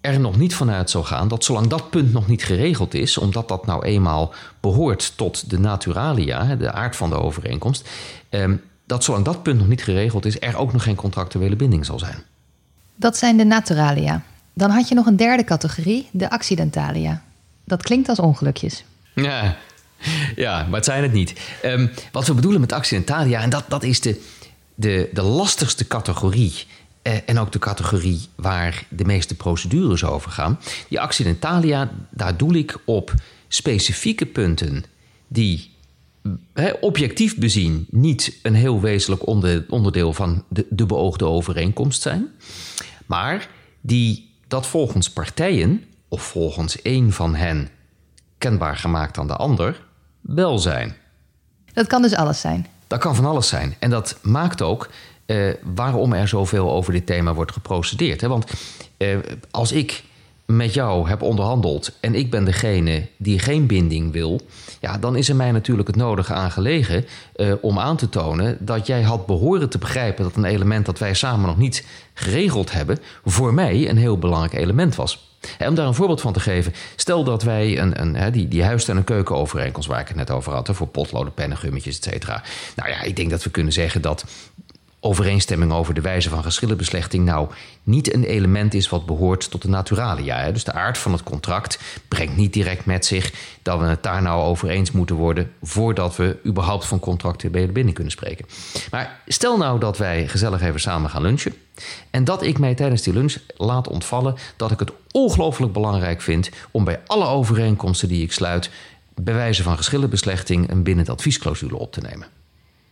er 0.02 0.20
nog 0.20 0.38
niet 0.38 0.56
vanuit 0.56 0.90
zal 0.90 1.04
gaan 1.04 1.28
dat 1.28 1.44
zolang 1.44 1.68
dat 1.68 1.90
punt 1.90 2.14
nog 2.14 2.28
niet 2.28 2.44
geregeld 2.44 2.94
is, 2.94 3.18
omdat 3.18 3.48
dat 3.48 3.66
nou 3.66 3.86
eenmaal 3.86 4.34
behoort 4.60 5.14
tot 5.16 5.50
de 5.50 5.60
naturalia, 5.60 6.56
de 6.56 6.72
aard 6.72 6.96
van 6.96 7.10
de 7.10 7.16
overeenkomst, 7.16 7.90
ehm, 8.30 8.56
dat 8.86 9.04
zolang 9.04 9.26
dat 9.26 9.44
punt 9.44 9.58
nog 9.58 9.68
niet 9.68 9.84
geregeld 9.84 10.26
is, 10.26 10.42
er 10.42 10.58
ook 10.58 10.74
nog 10.74 10.84
geen 10.84 10.96
contractuele 10.96 11.56
binding 11.56 11.86
zal 11.86 12.00
zijn. 12.00 12.24
Dat 12.96 13.18
zijn 13.18 13.38
de 13.38 13.46
naturalia. 13.46 14.24
Dan 14.54 14.70
had 14.70 14.88
je 14.88 14.96
nog 14.96 15.06
een 15.06 15.16
derde 15.16 15.44
categorie, 15.44 16.08
de 16.12 16.30
accidentalia. 16.30 17.24
Dat 17.64 17.84
klinkt 17.84 18.10
als 18.10 18.20
ongelukjes. 18.20 18.84
Ja, 19.16 19.56
ja 20.36 20.64
maar 20.64 20.76
het 20.76 20.86
zijn 20.86 21.04
het 21.04 21.14
niet. 21.14 21.34
Um, 21.66 21.92
wat 22.12 22.28
we 22.28 22.34
bedoelen 22.34 22.62
met 22.62 22.72
accidentalia, 22.72 23.42
en 23.42 23.50
dat, 23.50 23.64
dat 23.68 23.84
is 23.84 24.02
de, 24.02 24.22
de, 24.82 25.10
de 25.14 25.22
lastigste 25.22 25.88
categorie. 25.88 26.54
Eh, 27.02 27.16
en 27.26 27.40
ook 27.40 27.52
de 27.52 27.60
categorie 27.60 28.20
waar 28.36 28.86
de 28.90 29.06
meeste 29.06 29.36
procedures 29.36 30.04
over 30.04 30.32
gaan. 30.32 30.60
Die 30.90 31.00
accidentalia, 31.00 31.92
daar 32.10 32.38
doel 32.38 32.54
ik 32.54 32.78
op 32.86 33.14
specifieke 33.48 34.26
punten 34.26 34.84
die 35.28 35.70
objectief 36.80 37.38
bezien 37.38 37.88
niet 37.90 38.40
een 38.42 38.54
heel 38.54 38.82
wezenlijk 38.82 39.28
onderdeel 39.70 40.14
van 40.14 40.44
de, 40.48 40.66
de 40.70 40.86
beoogde 40.86 41.26
overeenkomst 41.26 42.02
zijn. 42.02 42.28
Maar 43.06 43.50
die 43.82 44.30
dat 44.48 44.68
volgens 44.68 45.10
partijen 45.10 45.84
of 46.08 46.22
volgens 46.22 46.78
een 46.84 47.12
van 47.12 47.36
hen 47.36 47.70
kenbaar 48.38 48.78
gemaakt 48.78 49.18
aan 49.18 49.28
de 49.28 49.36
ander 49.36 49.84
wel 50.22 50.60
zijn. 50.60 50.96
Dat 51.74 51.88
kan 51.88 52.02
dus 52.02 52.16
alles 52.16 52.40
zijn. 52.40 52.68
Dat 52.92 53.00
kan 53.00 53.16
van 53.16 53.26
alles 53.26 53.48
zijn. 53.48 53.76
En 53.80 53.90
dat 53.90 54.18
maakt 54.22 54.62
ook 54.62 54.90
uh, 55.26 55.54
waarom 55.64 56.14
er 56.14 56.28
zoveel 56.28 56.72
over 56.72 56.94
dit 56.94 57.06
thema 57.06 57.34
wordt 57.34 57.52
geprocedeerd. 57.52 58.22
Hè? 58.22 58.28
Want 58.28 58.52
uh, 58.98 59.18
als 59.52 59.72
ik 59.72 60.04
met 60.56 60.74
jou 60.74 61.10
heb 61.10 61.22
onderhandeld 61.22 61.92
en 62.00 62.16
ik 62.16 62.32
ben 62.32 62.46
degene 62.46 63.08
die 63.18 63.40
geen 63.40 63.68
binding 63.68 64.12
wil, 64.12 64.42
ja, 64.80 64.98
dan 64.98 65.16
is 65.16 65.30
er 65.30 65.36
mij 65.36 65.52
natuurlijk 65.52 65.88
het 65.88 65.98
nodige 65.98 66.34
aangelegen 66.34 67.06
uh, 67.36 67.54
om 67.62 67.80
aan 67.80 67.98
te 67.98 68.10
tonen 68.10 68.58
dat 68.60 68.88
jij 68.88 69.02
had 69.02 69.26
behoren 69.26 69.70
te 69.70 69.78
begrijpen 69.78 70.24
dat 70.24 70.36
een 70.36 70.46
element 70.46 70.86
dat 70.86 71.00
wij 71.00 71.14
samen 71.14 71.48
nog 71.48 71.58
niet 71.58 71.86
geregeld 72.14 72.72
hebben, 72.72 73.00
voor 73.26 73.54
mij 73.54 73.90
een 73.90 73.98
heel 73.98 74.18
belangrijk 74.18 74.54
element 74.54 74.96
was. 74.96 75.30
En 75.58 75.68
om 75.68 75.76
daar 75.76 75.88
een 75.88 75.94
voorbeeld 75.94 76.22
van 76.22 76.34
te 76.34 76.40
geven, 76.40 76.74
stel 76.96 77.24
dat 77.24 77.44
wij 77.44 77.80
een, 77.80 78.02
een, 78.02 78.32
die, 78.32 78.48
die 78.48 78.64
huis- 78.64 78.88
en 78.88 78.98
een 78.98 79.04
keukenovereenkomst 79.04 79.88
waar 79.88 80.00
ik 80.00 80.08
het 80.08 80.18
net 80.18 80.32
over 80.32 80.54
had, 80.54 80.70
voor 80.72 80.88
potloden, 80.88 81.34
pennen, 81.34 81.58
gummetjes, 81.58 81.98
et 81.98 82.04
cetera. 82.04 82.44
Nou 82.76 82.90
ja, 82.90 83.02
ik 83.02 83.16
denk 83.16 83.30
dat 83.30 83.44
we 83.44 83.50
kunnen 83.50 83.74
zeggen 83.74 84.02
dat 84.02 84.26
overeenstemming 85.04 85.72
over 85.72 85.94
de 85.94 86.02
wijze 86.02 86.30
van 86.30 86.44
geschillenbeslechting 86.44 87.26
nou 87.26 87.50
niet 87.84 88.14
een 88.14 88.24
element 88.24 88.74
is 88.74 88.90
wat 88.90 89.06
behoort 89.06 89.50
tot 89.50 89.62
de 89.62 89.70
naturalia. 89.70 90.52
Dus 90.52 90.64
de 90.64 90.74
aard 90.74 90.98
van 90.98 91.12
het 91.12 91.24
contract 91.24 91.80
brengt 92.08 92.36
niet 92.36 92.54
direct 92.54 92.86
met 92.86 93.06
zich 93.06 93.34
dat 93.62 93.80
we 93.80 93.86
het 93.86 94.04
daar 94.04 94.22
nou 94.22 94.42
over 94.44 94.70
eens 94.70 94.92
moeten 94.92 95.16
worden 95.16 95.52
voordat 95.62 96.16
we 96.16 96.38
überhaupt 96.46 96.86
van 96.86 97.00
contractuele 97.00 97.72
binding 97.72 97.94
kunnen 97.94 98.14
spreken. 98.14 98.46
Maar 98.92 99.22
stel 99.28 99.58
nou 99.58 99.80
dat 99.80 99.98
wij 99.98 100.28
gezellig 100.28 100.62
even 100.62 100.80
samen 100.80 101.10
gaan 101.10 101.22
lunchen 101.22 101.54
en 102.10 102.24
dat 102.24 102.44
ik 102.44 102.60
mij 102.60 102.76
tijdens 102.76 103.02
die 103.02 103.14
lunch 103.14 103.38
laat 103.58 103.88
ontvallen 103.88 104.36
dat 104.56 104.72
ik 104.72 104.80
het 104.80 104.92
ongelooflijk 105.12 105.74
belangrijk 105.74 106.22
vind 106.22 106.50
om 106.72 106.84
bij 106.84 107.00
alle 107.06 107.26
overeenkomsten 107.26 108.08
die 108.08 108.24
ik 108.24 108.32
sluit 108.32 108.70
bij 109.16 109.34
wijze 109.34 109.64
van 109.64 109.78
geschillenbeslechting 109.78 110.70
een 110.70 110.84
bindend 110.84 111.10
adviesclausule 111.10 111.78
op 111.78 111.92
te 111.92 112.02
nemen. 112.02 112.28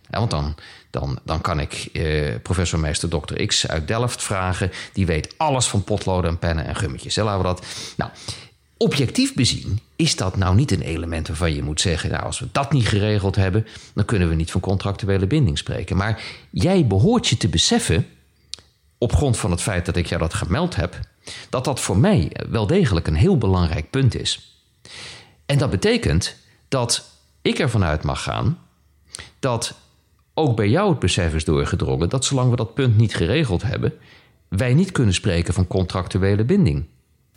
Ja, 0.09 0.19
want 0.19 0.31
dan, 0.31 0.55
dan, 0.89 1.19
dan 1.23 1.41
kan 1.41 1.59
ik 1.59 1.89
eh, 1.93 2.35
professor 2.43 2.79
meester 2.79 3.09
Dr. 3.09 3.45
X 3.45 3.67
uit 3.67 3.87
Delft 3.87 4.23
vragen. 4.23 4.71
Die 4.93 5.05
weet 5.05 5.33
alles 5.37 5.67
van 5.67 5.83
potloden 5.83 6.29
en 6.29 6.39
pennen 6.39 6.65
en 6.65 6.75
gummetjes. 6.75 7.15
Hè, 7.15 7.37
we 7.37 7.43
dat. 7.43 7.65
Nou, 7.97 8.11
objectief 8.77 9.33
bezien 9.33 9.79
is 9.95 10.15
dat 10.15 10.37
nou 10.37 10.55
niet 10.55 10.71
een 10.71 10.81
element 10.81 11.27
waarvan 11.27 11.53
je 11.53 11.63
moet 11.63 11.81
zeggen... 11.81 12.11
nou, 12.11 12.23
als 12.23 12.39
we 12.39 12.47
dat 12.51 12.71
niet 12.71 12.87
geregeld 12.87 13.35
hebben... 13.35 13.67
dan 13.93 14.05
kunnen 14.05 14.29
we 14.29 14.35
niet 14.35 14.51
van 14.51 14.61
contractuele 14.61 15.27
binding 15.27 15.57
spreken. 15.57 15.97
Maar 15.97 16.21
jij 16.49 16.87
behoort 16.87 17.27
je 17.27 17.37
te 17.37 17.47
beseffen... 17.47 18.07
op 18.97 19.15
grond 19.15 19.37
van 19.37 19.51
het 19.51 19.61
feit 19.61 19.85
dat 19.85 19.95
ik 19.95 20.05
jou 20.05 20.21
dat 20.21 20.33
gemeld 20.33 20.75
heb... 20.75 20.99
dat 21.49 21.65
dat 21.65 21.79
voor 21.79 21.97
mij 21.97 22.31
wel 22.49 22.67
degelijk 22.67 23.07
een 23.07 23.15
heel 23.15 23.37
belangrijk 23.37 23.89
punt 23.89 24.15
is. 24.15 24.61
En 25.45 25.57
dat 25.57 25.69
betekent 25.69 26.35
dat 26.67 27.09
ik 27.41 27.59
ervan 27.59 27.83
uit 27.83 28.03
mag 28.03 28.23
gaan... 28.23 28.59
dat 29.39 29.75
ook 30.39 30.55
bij 30.55 30.69
jou 30.69 30.89
het 30.89 30.99
besef 30.99 31.33
is 31.33 31.45
doorgedrongen 31.45 32.09
dat 32.09 32.25
zolang 32.25 32.49
we 32.49 32.55
dat 32.55 32.73
punt 32.73 32.97
niet 32.97 33.15
geregeld 33.15 33.63
hebben, 33.63 33.93
wij 34.47 34.73
niet 34.73 34.91
kunnen 34.91 35.13
spreken 35.13 35.53
van 35.53 35.67
contractuele 35.67 36.43
binding. 36.43 36.85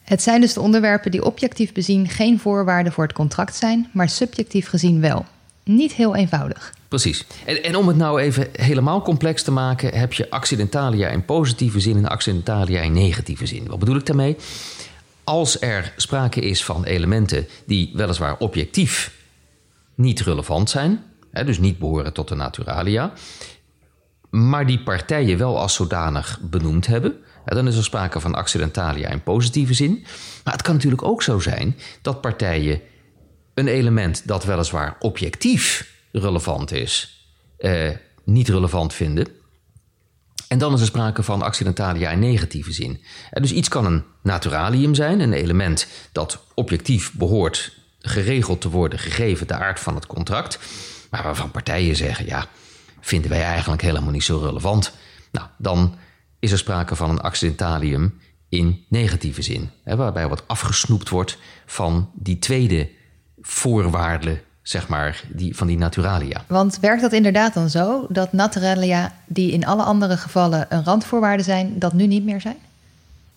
Het 0.02 0.22
zijn 0.22 0.40
dus 0.40 0.52
de 0.52 0.60
onderwerpen 0.60 1.10
die 1.10 1.24
objectief 1.24 1.72
bezien 1.72 2.08
geen 2.08 2.38
voorwaarden 2.38 2.92
voor 2.92 3.04
het 3.04 3.12
contract 3.12 3.56
zijn, 3.56 3.88
maar 3.92 4.08
subjectief 4.08 4.68
gezien 4.68 5.00
wel. 5.00 5.24
Niet 5.64 5.92
heel 5.92 6.16
eenvoudig. 6.16 6.74
Precies. 6.88 7.26
En, 7.44 7.62
en 7.62 7.76
om 7.76 7.88
het 7.88 7.96
nou 7.96 8.20
even 8.20 8.48
helemaal 8.52 9.02
complex 9.02 9.42
te 9.42 9.50
maken, 9.50 9.98
heb 9.98 10.12
je 10.12 10.30
accidentalia 10.30 11.08
in 11.08 11.24
positieve 11.24 11.80
zin 11.80 11.96
en 11.96 12.08
accidentalia 12.08 12.80
in 12.80 12.92
negatieve 12.92 13.46
zin. 13.46 13.66
Wat 13.66 13.78
bedoel 13.78 13.96
ik 13.96 14.06
daarmee? 14.06 14.36
Als 15.24 15.60
er 15.60 15.92
sprake 15.96 16.40
is 16.40 16.64
van 16.64 16.84
elementen 16.84 17.46
die 17.66 17.90
weliswaar 17.94 18.36
objectief 18.38 19.12
niet 19.94 20.20
relevant 20.20 20.70
zijn, 20.70 21.02
dus 21.32 21.58
niet 21.58 21.78
behoren 21.78 22.12
tot 22.12 22.28
de 22.28 22.34
naturalia, 22.34 23.12
maar 24.30 24.66
die 24.66 24.82
partijen 24.82 25.38
wel 25.38 25.58
als 25.58 25.74
zodanig 25.74 26.38
benoemd 26.40 26.86
hebben, 26.86 27.16
dan 27.44 27.68
is 27.68 27.76
er 27.76 27.84
sprake 27.84 28.20
van 28.20 28.34
accidentalia 28.34 29.08
in 29.08 29.22
positieve 29.22 29.74
zin. 29.74 30.06
Maar 30.44 30.52
het 30.52 30.62
kan 30.62 30.74
natuurlijk 30.74 31.02
ook 31.02 31.22
zo 31.22 31.38
zijn 31.38 31.76
dat 32.02 32.20
partijen 32.20 32.80
een 33.54 33.68
element 33.68 34.26
dat 34.26 34.44
weliswaar 34.44 34.96
objectief 34.98 35.94
relevant 36.12 36.72
is, 36.72 37.26
eh, 37.58 37.90
niet 38.24 38.48
relevant 38.48 38.94
vinden. 38.94 39.26
En 40.48 40.58
dan 40.58 40.74
is 40.74 40.80
er 40.80 40.86
sprake 40.86 41.22
van 41.22 41.42
accidentalia 41.42 42.10
in 42.10 42.18
negatieve 42.18 42.72
zin. 42.72 43.00
dus 43.30 43.52
iets 43.52 43.68
kan 43.68 43.86
een 43.86 44.04
naturalium 44.22 44.94
zijn, 44.94 45.20
een 45.20 45.32
element 45.32 45.86
dat 46.12 46.44
objectief 46.54 47.12
behoort 47.12 47.72
geregeld 47.98 48.60
te 48.60 48.70
worden 48.70 48.98
gegeven 48.98 49.46
de 49.46 49.54
aard 49.54 49.80
van 49.80 49.94
het 49.94 50.06
contract. 50.06 50.58
Maar 51.12 51.22
waarvan 51.22 51.50
partijen 51.50 51.96
zeggen, 51.96 52.26
ja, 52.26 52.46
vinden 53.00 53.30
wij 53.30 53.42
eigenlijk 53.42 53.82
helemaal 53.82 54.10
niet 54.10 54.24
zo 54.24 54.38
relevant. 54.38 54.92
Nou, 55.30 55.46
dan 55.56 55.94
is 56.38 56.52
er 56.52 56.58
sprake 56.58 56.96
van 56.96 57.10
een 57.10 57.20
accidentalium 57.20 58.20
in 58.48 58.84
negatieve 58.88 59.42
zin. 59.42 59.70
Hè, 59.84 59.96
waarbij 59.96 60.28
wat 60.28 60.42
afgesnoept 60.46 61.08
wordt 61.08 61.38
van 61.66 62.10
die 62.14 62.38
tweede 62.38 62.88
voorwaarde, 63.40 64.40
zeg 64.62 64.88
maar, 64.88 65.22
die, 65.28 65.56
van 65.56 65.66
die 65.66 65.78
naturalia. 65.78 66.44
Want 66.46 66.78
werkt 66.80 67.02
dat 67.02 67.12
inderdaad 67.12 67.54
dan 67.54 67.70
zo 67.70 68.06
dat 68.08 68.32
naturalia, 68.32 69.14
die 69.26 69.52
in 69.52 69.66
alle 69.66 69.82
andere 69.82 70.16
gevallen 70.16 70.66
een 70.68 70.84
randvoorwaarde 70.84 71.42
zijn, 71.42 71.78
dat 71.78 71.92
nu 71.92 72.06
niet 72.06 72.24
meer 72.24 72.40
zijn? 72.40 72.58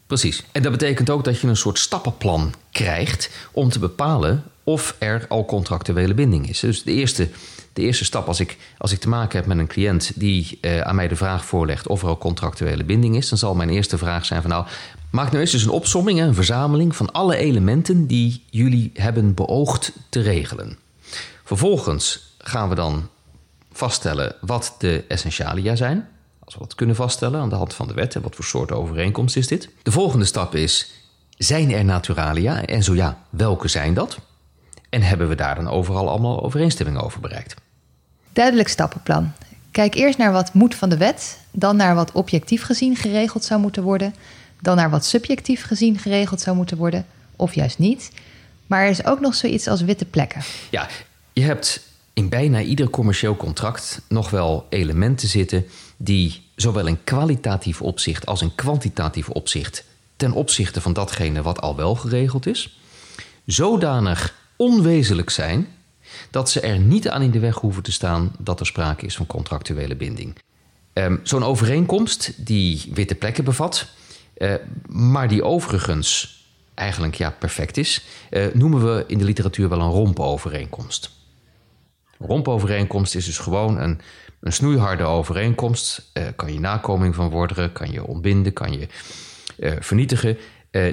Precies. 0.08 0.44
En 0.52 0.62
dat 0.62 0.72
betekent 0.72 1.10
ook 1.10 1.24
dat 1.24 1.40
je 1.40 1.48
een 1.48 1.58
soort 1.58 1.80
stappenplan 1.80 2.54
krijgt 2.72 3.30
om 3.52 3.70
te 3.70 3.80
bepalen 3.80 4.44
of 4.64 4.96
er 5.00 5.26
al 5.30 5.46
contractuele 5.46 6.14
binding 6.14 6.50
is. 6.50 6.60
Dus 6.60 6.84
de 6.84 6.92
eerste 6.92 7.30
de 7.76 7.82
eerste 7.82 8.06
stap 8.06 8.28
als 8.28 8.40
ik, 8.40 8.58
als 8.78 8.92
ik 8.92 9.00
te 9.00 9.10
maken 9.10 9.38
heb 9.38 9.48
met 9.48 9.58
een 9.58 9.68
cliënt 9.68 10.12
die 10.16 10.58
uh, 10.62 10.82
aan 10.82 10.96
mij 10.96 11.08
de 11.08 11.16
vraag 11.16 11.46
voorlegt 11.46 11.88
of 11.88 12.02
er 12.02 12.08
al 12.08 12.18
contractuele 12.18 12.84
binding 12.84 13.16
is, 13.16 13.30
dan 13.30 13.38
zal 13.38 13.56
mijn 13.56 13.70
eerste 13.70 13.98
vraag 13.98 14.26
zijn 14.26 14.42
van 14.42 14.50
nou, 14.50 14.66
maak 15.10 15.28
nou 15.28 15.40
eens 15.40 15.52
dus 15.52 15.64
een 15.64 15.70
opsomming, 15.70 16.22
een 16.22 16.34
verzameling 16.34 16.96
van 16.96 17.12
alle 17.12 17.36
elementen 17.36 18.08
die 18.08 18.44
jullie 18.50 18.92
hebben 18.94 19.34
beoogd 19.34 19.92
te 20.10 20.22
regelen. 20.22 20.78
Vervolgens 21.44 22.36
gaan 22.38 22.70
we 22.70 22.76
dan 22.76 23.10
vaststellen 23.72 24.36
wat 24.42 24.76
de 24.78 25.04
essentialia 25.08 25.76
zijn. 25.76 26.08
Als 26.40 26.54
we 26.54 26.60
dat 26.60 26.76
kunnen 26.76 26.96
vaststellen 26.96 27.40
aan 27.40 27.50
de 27.50 27.56
hand 27.56 27.74
van 27.74 27.88
de 27.88 27.94
wet 27.94 28.16
en 28.16 28.22
wat 28.22 28.36
voor 28.36 28.46
soort 28.46 28.72
overeenkomst 28.72 29.38
is 29.38 29.48
dit. 29.48 29.70
De 29.84 29.92
volgende 29.92 30.26
stap 30.26 30.56
is, 30.56 30.92
zijn 31.38 31.72
er 31.72 31.86
naturalia 31.86 32.66
en 32.66 32.84
zo 32.84 32.96
ja, 32.96 33.24
welke 33.30 33.68
zijn 33.68 33.94
dat? 33.94 34.20
En 34.90 35.02
hebben 35.02 35.28
we 35.30 35.36
daar 35.36 35.56
dan 35.56 35.70
overal 35.70 36.10
allemaal 36.10 36.44
overeenstemming 36.44 36.98
over 36.98 37.20
bereikt? 37.20 37.64
Duidelijk 38.36 38.68
stappenplan. 38.68 39.32
Kijk 39.72 39.94
eerst 39.94 40.18
naar 40.18 40.32
wat 40.32 40.54
moet 40.54 40.76
van 40.76 40.90
de 40.90 40.98
wet, 40.98 41.40
dan 41.52 41.76
naar 41.76 41.96
wat 41.96 42.12
objectief 42.12 42.64
gezien 42.64 42.96
geregeld 42.96 43.44
zou 43.44 43.62
moeten 43.62 43.84
worden, 43.84 44.16
dan 44.62 44.76
naar 44.76 44.90
wat 44.90 45.06
subjectief 45.06 45.64
gezien 45.64 45.98
geregeld 45.98 46.42
zou 46.42 46.56
moeten 46.56 46.78
worden, 46.78 47.06
of 47.36 47.54
juist 47.54 47.80
niet. 47.80 48.12
Maar 48.68 48.84
er 48.84 48.90
is 48.90 49.06
ook 49.06 49.20
nog 49.20 49.36
zoiets 49.36 49.68
als 49.68 49.82
witte 49.82 50.06
plekken. 50.06 50.42
Ja, 50.70 50.88
je 51.34 51.42
hebt 51.42 51.82
in 52.14 52.30
bijna 52.30 52.62
ieder 52.62 52.90
commercieel 52.90 53.36
contract 53.36 54.02
nog 54.08 54.30
wel 54.30 54.66
elementen 54.70 55.28
zitten 55.28 55.66
die 55.98 56.44
zowel 56.56 56.88
in 56.88 57.04
kwalitatief 57.04 57.82
opzicht 57.82 58.26
als 58.26 58.42
in 58.42 58.56
kwantitatief 58.56 59.30
opzicht 59.30 59.84
ten 60.16 60.32
opzichte 60.32 60.82
van 60.82 60.94
datgene 60.94 61.42
wat 61.42 61.62
al 61.62 61.76
wel 61.76 61.96
geregeld 61.96 62.46
is, 62.46 62.80
zodanig 63.46 64.36
onwezenlijk 64.56 65.30
zijn 65.30 65.68
dat 66.32 66.50
ze 66.50 66.60
er 66.60 66.80
niet 66.80 67.10
aan 67.10 67.22
in 67.22 67.32
de 67.32 67.40
weg 67.40 67.56
hoeven 67.56 67.84
te 67.84 67.92
staan 67.92 68.32
dat 68.40 68.60
er 68.60 68.66
sprake 68.66 69.06
is 69.06 69.16
van 69.16 69.26
contractuele 69.26 69.96
binding. 69.96 70.36
Um, 70.94 71.20
Zo'n 71.24 71.44
overeenkomst 71.44 72.46
die 72.46 72.92
witte 72.94 73.16
plekken 73.16 73.44
bevat, 73.44 73.88
uh, 74.38 74.54
maar 74.88 75.28
die 75.28 75.44
overigens 75.44 76.44
eigenlijk 76.74 77.16
ja, 77.16 77.30
perfect 77.30 77.78
is, 77.78 78.06
uh, 78.32 78.46
noemen 78.54 78.86
we 78.86 79.04
in 79.08 79.18
de 79.18 79.24
literatuur 79.24 79.70
wel 79.70 79.82
een 79.82 79.90
rompovereenkomst. 79.90 81.12
Een 82.20 82.28
rompovereenkomst 82.28 83.16
is 83.16 83.26
dus 83.26 83.38
gewoon 83.38 83.80
een, 83.80 84.00
een 84.40 84.54
snoeiharde 84.54 85.04
overeenkomst. 85.04 86.12
Uh, 86.14 86.24
kan 86.36 86.54
je 86.54 86.60
nakoming 86.60 87.16
van 87.16 87.30
worden, 87.30 87.72
kan 87.72 87.92
je 87.92 88.06
ontbinden, 88.06 88.54
kan 88.54 88.72
je 88.72 88.88
vernietigen. 89.80 90.38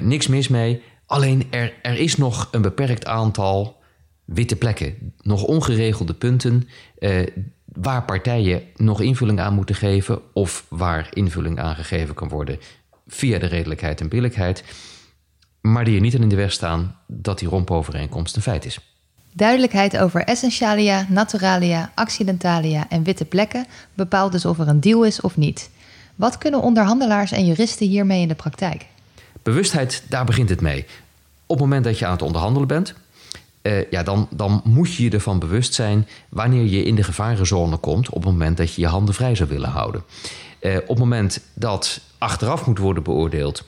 niks 0.01 0.27
mis 0.27 0.47
mee. 0.47 0.81
Alleen 1.05 1.47
er, 1.49 1.73
er 1.81 1.97
is 1.97 2.17
nog 2.17 2.47
een 2.51 2.61
beperkt 2.61 3.05
aantal 3.05 3.81
witte 4.25 4.55
plekken, 4.55 5.13
nog 5.21 5.43
ongeregelde 5.43 6.13
punten 6.13 6.69
eh, 6.99 7.27
waar 7.65 8.03
partijen 8.03 8.61
nog 8.75 9.01
invulling 9.01 9.39
aan 9.39 9.53
moeten 9.53 9.75
geven 9.75 10.21
of 10.33 10.65
waar 10.69 11.07
invulling 11.13 11.59
aangegeven 11.59 12.15
kan 12.15 12.29
worden 12.29 12.59
via 13.07 13.39
de 13.39 13.45
redelijkheid 13.45 14.01
en 14.01 14.09
billijkheid, 14.09 14.63
maar 15.61 15.85
die 15.85 15.95
er 15.95 16.01
niet 16.01 16.15
aan 16.15 16.21
in 16.21 16.29
de 16.29 16.35
weg 16.35 16.51
staan 16.51 16.95
dat 17.07 17.39
die 17.39 17.47
rompovereenkomst 17.47 18.35
een 18.35 18.41
feit 18.41 18.65
is. 18.65 18.79
Duidelijkheid 19.31 19.97
over 19.97 20.23
essentialia, 20.23 21.05
naturalia, 21.09 21.91
accidentalia 21.95 22.89
en 22.89 23.03
witte 23.03 23.25
plekken 23.25 23.65
bepaalt 23.93 24.31
dus 24.31 24.45
of 24.45 24.59
er 24.59 24.67
een 24.67 24.79
deal 24.79 25.03
is 25.03 25.21
of 25.21 25.37
niet. 25.37 25.69
Wat 26.15 26.37
kunnen 26.37 26.61
onderhandelaars 26.61 27.31
en 27.31 27.45
juristen 27.45 27.87
hiermee 27.87 28.21
in 28.21 28.27
de 28.27 28.35
praktijk? 28.35 28.85
Bewustheid, 29.43 30.03
daar 30.09 30.25
begint 30.25 30.49
het 30.49 30.61
mee. 30.61 30.85
Op 31.45 31.59
het 31.59 31.59
moment 31.59 31.83
dat 31.83 31.99
je 31.99 32.05
aan 32.05 32.11
het 32.11 32.21
onderhandelen 32.21 32.67
bent, 32.67 32.93
uh, 33.63 33.91
ja, 33.91 34.03
dan, 34.03 34.27
dan 34.31 34.61
moet 34.63 34.93
je 34.93 35.03
je 35.03 35.09
ervan 35.09 35.39
bewust 35.39 35.73
zijn 35.73 36.07
wanneer 36.29 36.65
je 36.65 36.83
in 36.83 36.95
de 36.95 37.03
gevarenzone 37.03 37.77
komt 37.77 38.09
op 38.09 38.23
het 38.23 38.31
moment 38.31 38.57
dat 38.57 38.73
je 38.73 38.81
je 38.81 38.87
handen 38.87 39.15
vrij 39.15 39.35
zou 39.35 39.49
willen 39.49 39.69
houden. 39.69 40.03
Uh, 40.61 40.75
op 40.75 40.87
het 40.87 40.97
moment 40.97 41.39
dat 41.53 42.01
achteraf 42.17 42.65
moet 42.65 42.77
worden 42.77 43.03
beoordeeld 43.03 43.63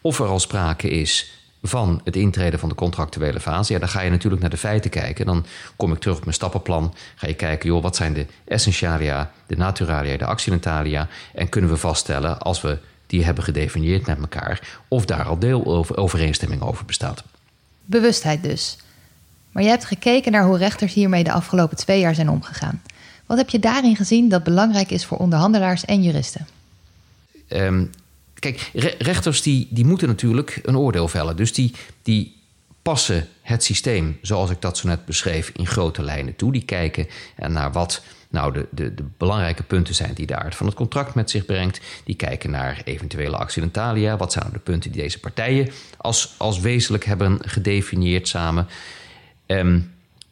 of 0.00 0.18
er 0.18 0.26
al 0.26 0.38
sprake 0.38 0.90
is 0.90 1.36
van 1.62 2.00
het 2.04 2.16
intreden 2.16 2.58
van 2.58 2.68
de 2.68 2.74
contractuele 2.74 3.40
fase, 3.40 3.72
ja, 3.72 3.78
dan 3.78 3.88
ga 3.88 4.00
je 4.00 4.10
natuurlijk 4.10 4.42
naar 4.42 4.50
de 4.50 4.56
feiten 4.56 4.90
kijken. 4.90 5.26
Dan 5.26 5.46
kom 5.76 5.92
ik 5.92 5.98
terug 5.98 6.16
op 6.16 6.22
mijn 6.22 6.34
stappenplan. 6.34 6.94
Ga 7.14 7.26
je 7.26 7.34
kijken, 7.34 7.68
joh, 7.68 7.82
wat 7.82 7.96
zijn 7.96 8.12
de 8.12 8.26
essentialia, 8.44 9.32
de 9.46 9.56
naturalia, 9.56 10.16
de 10.16 10.24
accidentalia? 10.24 11.08
En 11.34 11.48
kunnen 11.48 11.70
we 11.70 11.76
vaststellen, 11.76 12.38
als 12.38 12.60
we 12.60 12.78
die 13.06 13.24
hebben 13.24 13.44
gedefinieerd 13.44 14.06
met 14.06 14.18
elkaar, 14.18 14.78
of 14.88 15.04
daar 15.04 15.24
al 15.24 15.38
deel 15.38 15.64
over, 15.64 15.96
overeenstemming 15.96 16.62
over 16.62 16.84
bestaat. 16.84 17.22
Bewustheid 17.84 18.42
dus. 18.42 18.76
Maar 19.56 19.64
je 19.64 19.70
hebt 19.70 19.84
gekeken 19.84 20.32
naar 20.32 20.44
hoe 20.44 20.58
rechters 20.58 20.94
hiermee 20.94 21.24
de 21.24 21.32
afgelopen 21.32 21.76
twee 21.76 22.00
jaar 22.00 22.14
zijn 22.14 22.30
omgegaan. 22.30 22.82
Wat 23.26 23.38
heb 23.38 23.48
je 23.48 23.58
daarin 23.58 23.96
gezien 23.96 24.28
dat 24.28 24.44
belangrijk 24.44 24.90
is 24.90 25.04
voor 25.04 25.18
onderhandelaars 25.18 25.84
en 25.84 26.02
juristen? 26.02 26.46
Ehm, 27.48 27.84
kijk, 28.34 28.70
rechters 28.98 29.42
die, 29.42 29.68
die 29.70 29.84
moeten 29.84 30.08
natuurlijk 30.08 30.60
een 30.62 30.76
oordeel 30.76 31.08
vellen. 31.08 31.36
Dus 31.36 31.52
die, 31.52 31.72
die 32.02 32.36
passen 32.82 33.28
het 33.42 33.64
systeem, 33.64 34.18
zoals 34.22 34.50
ik 34.50 34.60
dat 34.60 34.78
zo 34.78 34.88
net 34.88 35.04
beschreef, 35.04 35.50
in 35.54 35.66
grote 35.66 36.02
lijnen 36.02 36.36
toe. 36.36 36.52
Die 36.52 36.64
kijken 36.64 37.06
naar 37.36 37.72
wat 37.72 38.02
nou 38.28 38.52
de, 38.52 38.66
de, 38.70 38.94
de 38.94 39.04
belangrijke 39.16 39.62
punten 39.62 39.94
zijn 39.94 40.14
die 40.14 40.26
de 40.26 40.36
aard 40.36 40.54
van 40.54 40.66
het 40.66 40.74
contract 40.74 41.14
met 41.14 41.30
zich 41.30 41.44
brengt. 41.44 41.80
Die 42.04 42.16
kijken 42.16 42.50
naar 42.50 42.80
eventuele 42.84 43.36
accidentalia. 43.36 44.16
Wat 44.16 44.32
zijn 44.32 44.48
de 44.52 44.58
punten 44.58 44.92
die 44.92 45.02
deze 45.02 45.20
partijen 45.20 45.70
als, 45.96 46.34
als 46.36 46.60
wezenlijk 46.60 47.04
hebben 47.04 47.38
gedefinieerd 47.40 48.28
samen? 48.28 48.68
Ehm, 49.46 49.80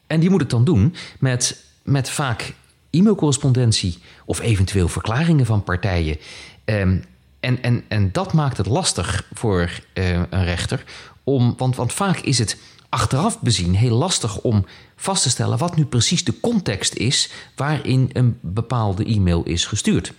en 0.07 0.21
die 0.21 0.31
moet 0.31 0.41
het 0.41 0.51
dan 0.51 0.65
doen 0.65 0.95
met, 1.19 1.65
met 1.83 2.11
vaak 2.11 2.55
e-mailcorrespondentie 2.91 3.99
of 4.25 4.41
eventueel 4.41 4.89
verklaringen 4.89 5.47
van 5.47 5.65
partijen. 5.65 6.17
Um, 6.65 7.05
en, 7.41 7.63
en, 7.63 7.85
en 7.89 8.13
dat 8.13 8.33
maakt 8.33 8.57
het 8.57 8.67
lastig 8.67 9.27
voor 9.33 9.71
uh, 9.95 10.11
een 10.11 10.45
rechter. 10.45 10.85
Om, 11.25 11.55
want, 11.57 11.77
want 11.77 11.93
vaak 11.93 12.19
is 12.19 12.39
het 12.39 12.59
achteraf 12.89 13.41
bezien 13.41 13.75
heel 13.75 13.97
lastig 13.97 14.39
om 14.39 14.67
vast 14.97 15.23
te 15.23 15.31
stellen 15.31 15.59
wat 15.59 15.77
nu 15.77 15.85
precies 15.85 16.25
de 16.25 16.41
context 16.41 16.95
is 16.95 17.31
waarin 17.57 18.11
een 18.13 18.39
bepaalde 18.41 19.05
e-mail 19.05 19.43
is 19.43 19.67
gestuurd. 19.67 20.13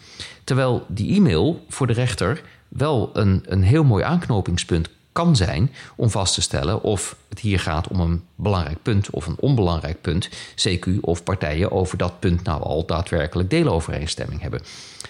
Terwijl 0.44 0.86
die 0.88 1.16
e-mail 1.16 1.66
voor 1.70 1.88
de 1.88 1.94
rechter 1.94 2.42
wel 2.68 3.10
een, 3.14 3.44
een 3.46 3.64
heel 3.64 3.84
mooi 3.84 4.04
aanknopingspunt 4.04 4.90
kan 5.16 5.36
zijn 5.36 5.72
om 5.96 6.10
vast 6.10 6.34
te 6.34 6.42
stellen 6.42 6.82
of 6.82 7.16
het 7.30 7.40
hier 7.40 7.60
gaat 7.60 7.88
om 7.88 8.00
een 8.00 8.24
belangrijk 8.36 8.82
punt 8.82 9.10
of 9.10 9.26
een 9.26 9.40
onbelangrijk 9.40 10.02
punt, 10.02 10.30
CQ 10.56 11.00
of 11.02 11.24
partijen 11.24 11.72
over 11.72 11.98
dat 11.98 12.20
punt 12.20 12.44
nou 12.44 12.62
al 12.62 12.86
daadwerkelijk 12.86 13.50
deelovereenstemming 13.50 14.42
hebben. 14.42 14.62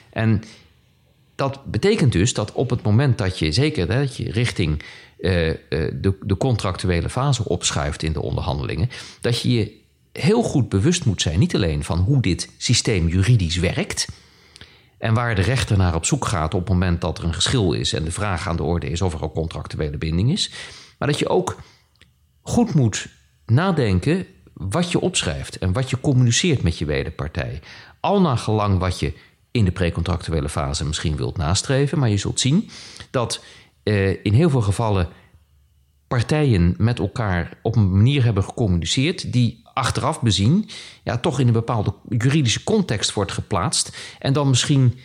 En 0.09 0.43
dat 1.35 1.65
betekent 1.65 2.11
dus 2.11 2.33
dat 2.33 2.51
op 2.51 2.69
het 2.69 2.81
moment 2.81 3.17
dat 3.17 3.39
je 3.39 3.51
zeker 3.51 3.87
dat 3.87 4.15
je 4.15 4.31
richting 4.31 4.79
uh, 4.79 5.31
de, 6.01 6.17
de 6.21 6.37
contractuele 6.37 7.09
fase 7.09 7.45
opschuift 7.45 8.03
in 8.03 8.13
de 8.13 8.21
onderhandelingen, 8.21 8.89
dat 9.21 9.41
je 9.41 9.53
je 9.53 9.71
heel 10.11 10.43
goed 10.43 10.69
bewust 10.69 11.05
moet 11.05 11.21
zijn, 11.21 11.39
niet 11.39 11.55
alleen 11.55 11.83
van 11.83 11.99
hoe 11.99 12.21
dit 12.21 12.49
systeem 12.57 13.07
juridisch 13.07 13.57
werkt. 13.57 14.07
En 15.05 15.13
waar 15.13 15.35
de 15.35 15.41
rechter 15.41 15.77
naar 15.77 15.95
op 15.95 16.05
zoek 16.05 16.25
gaat 16.25 16.53
op 16.53 16.59
het 16.59 16.69
moment 16.69 17.01
dat 17.01 17.17
er 17.17 17.23
een 17.23 17.33
geschil 17.33 17.73
is 17.73 17.93
en 17.93 18.03
de 18.03 18.11
vraag 18.11 18.47
aan 18.47 18.55
de 18.55 18.63
orde 18.63 18.89
is 18.89 19.01
of 19.01 19.13
er 19.13 19.23
een 19.23 19.31
contractuele 19.31 19.97
binding 19.97 20.31
is. 20.31 20.51
Maar 20.97 21.07
dat 21.07 21.19
je 21.19 21.29
ook 21.29 21.57
goed 22.41 22.73
moet 22.73 23.07
nadenken 23.45 24.25
wat 24.53 24.91
je 24.91 24.99
opschrijft 24.99 25.57
en 25.57 25.73
wat 25.73 25.89
je 25.89 26.01
communiceert 26.01 26.61
met 26.61 26.77
je 26.77 26.85
wederpartij. 26.85 27.59
Al 27.99 28.21
naar 28.21 28.37
gelang 28.37 28.79
wat 28.79 28.99
je 28.99 29.13
in 29.51 29.65
de 29.65 29.71
precontractuele 29.71 30.49
fase 30.49 30.85
misschien 30.85 31.15
wilt 31.15 31.37
nastreven. 31.37 31.99
Maar 31.99 32.09
je 32.09 32.17
zult 32.17 32.39
zien 32.39 32.69
dat 33.11 33.43
uh, 33.83 34.09
in 34.09 34.33
heel 34.33 34.49
veel 34.49 34.61
gevallen 34.61 35.07
partijen 36.07 36.75
met 36.77 36.99
elkaar 36.99 37.57
op 37.61 37.75
een 37.75 37.91
manier 37.91 38.23
hebben 38.23 38.43
gecommuniceerd 38.43 39.33
die 39.33 39.63
achteraf 39.73 40.21
bezien 40.21 40.69
ja, 41.03 41.17
toch 41.17 41.39
in 41.39 41.47
een 41.47 41.53
bepaalde 41.53 41.93
juridische 42.09 42.63
context 42.63 43.13
wordt 43.13 43.31
geplaatst 43.31 43.97
en 44.19 44.33
dan 44.33 44.49
misschien 44.49 44.99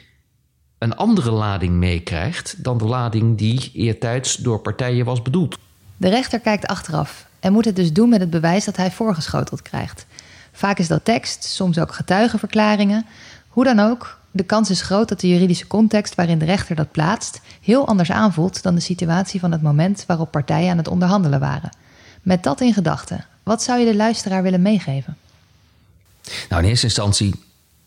een 0.79 0.97
andere 0.97 1.31
lading 1.31 1.75
meekrijgt 1.75 2.65
dan 2.65 2.79
de 2.79 2.85
lading 2.85 3.39
die 3.39 3.71
eertijds 3.75 4.37
door 4.37 4.59
partijen 4.59 5.05
was 5.05 5.23
bedoeld. 5.23 5.59
De 5.97 6.09
rechter 6.09 6.41
kijkt 6.41 6.67
achteraf 6.67 7.27
en 7.41 7.53
moet 7.53 7.65
het 7.65 7.77
dus 7.77 7.93
doen 7.93 8.09
met 8.09 8.21
het 8.21 8.31
bewijs 8.31 8.65
dat 8.65 8.77
hij 8.77 8.91
voorgeschoteld 8.91 9.63
krijgt. 9.63 10.07
Vaak 10.53 10.79
is 10.79 10.89
dat 10.89 11.05
tekst, 11.05 11.45
soms 11.45 11.79
ook 11.79 11.93
getuigenverklaringen. 11.93 13.07
Hoe 13.49 13.65
dan 13.65 13.79
ook, 13.79 14.20
de 14.31 14.43
kans 14.43 14.71
is 14.71 14.83
groot 14.83 15.09
dat 15.09 15.21
de 15.21 15.29
juridische 15.29 15.67
context 15.67 16.15
waarin 16.15 16.39
de 16.39 16.45
rechter 16.45 16.77
dat 16.77 16.91
plaatst 16.91 17.41
heel 17.61 17.87
anders 17.87 18.11
aanvoelt 18.11 18.63
dan 18.63 18.75
de 18.75 18.81
situatie 18.81 19.41
van 19.41 19.53
het 19.53 19.63
moment 19.63 20.05
waarop 20.07 20.31
partijen 20.31 20.71
aan 20.71 20.77
het 20.77 20.89
onderhandelen 20.89 21.41
waren. 21.41 21.77
Met 22.23 22.43
dat 22.43 22.61
in 22.61 22.73
gedachten, 22.73 23.27
wat 23.43 23.63
zou 23.63 23.79
je 23.79 23.87
de 23.91 23.97
luisteraar 23.97 24.43
willen 24.43 24.63
meegeven? 24.63 25.17
Nou, 26.49 26.63
in 26.63 26.69
eerste 26.69 26.87
instantie 26.87 27.35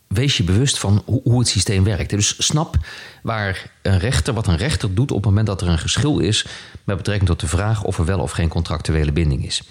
wees 0.08 0.38
je 0.38 0.44
bewust 0.44 0.80
van 0.80 1.04
hoe 1.06 1.40
het 1.40 1.48
systeem 1.48 1.84
werkt. 1.84 2.10
Dus 2.10 2.36
snap 2.38 2.78
waar 3.22 3.72
een 3.82 4.00
rechter, 4.00 4.34
wat 4.34 4.48
een 4.48 4.58
rechter 4.58 4.96
doet 4.96 5.12
op 5.12 5.18
het 5.18 5.26
moment 5.26 5.48
dat 5.48 5.62
er 5.62 5.68
een 5.68 5.80
geschil 5.80 6.20
is 6.20 6.46
met 6.84 6.98
betrekking 6.98 7.30
tot 7.30 7.40
de 7.40 7.48
vraag 7.48 7.84
of 7.84 7.98
er 7.98 8.06
wel 8.06 8.20
of 8.20 8.32
geen 8.32 8.50
contractuele 8.50 9.12
binding 9.12 9.46
is. 9.46 9.64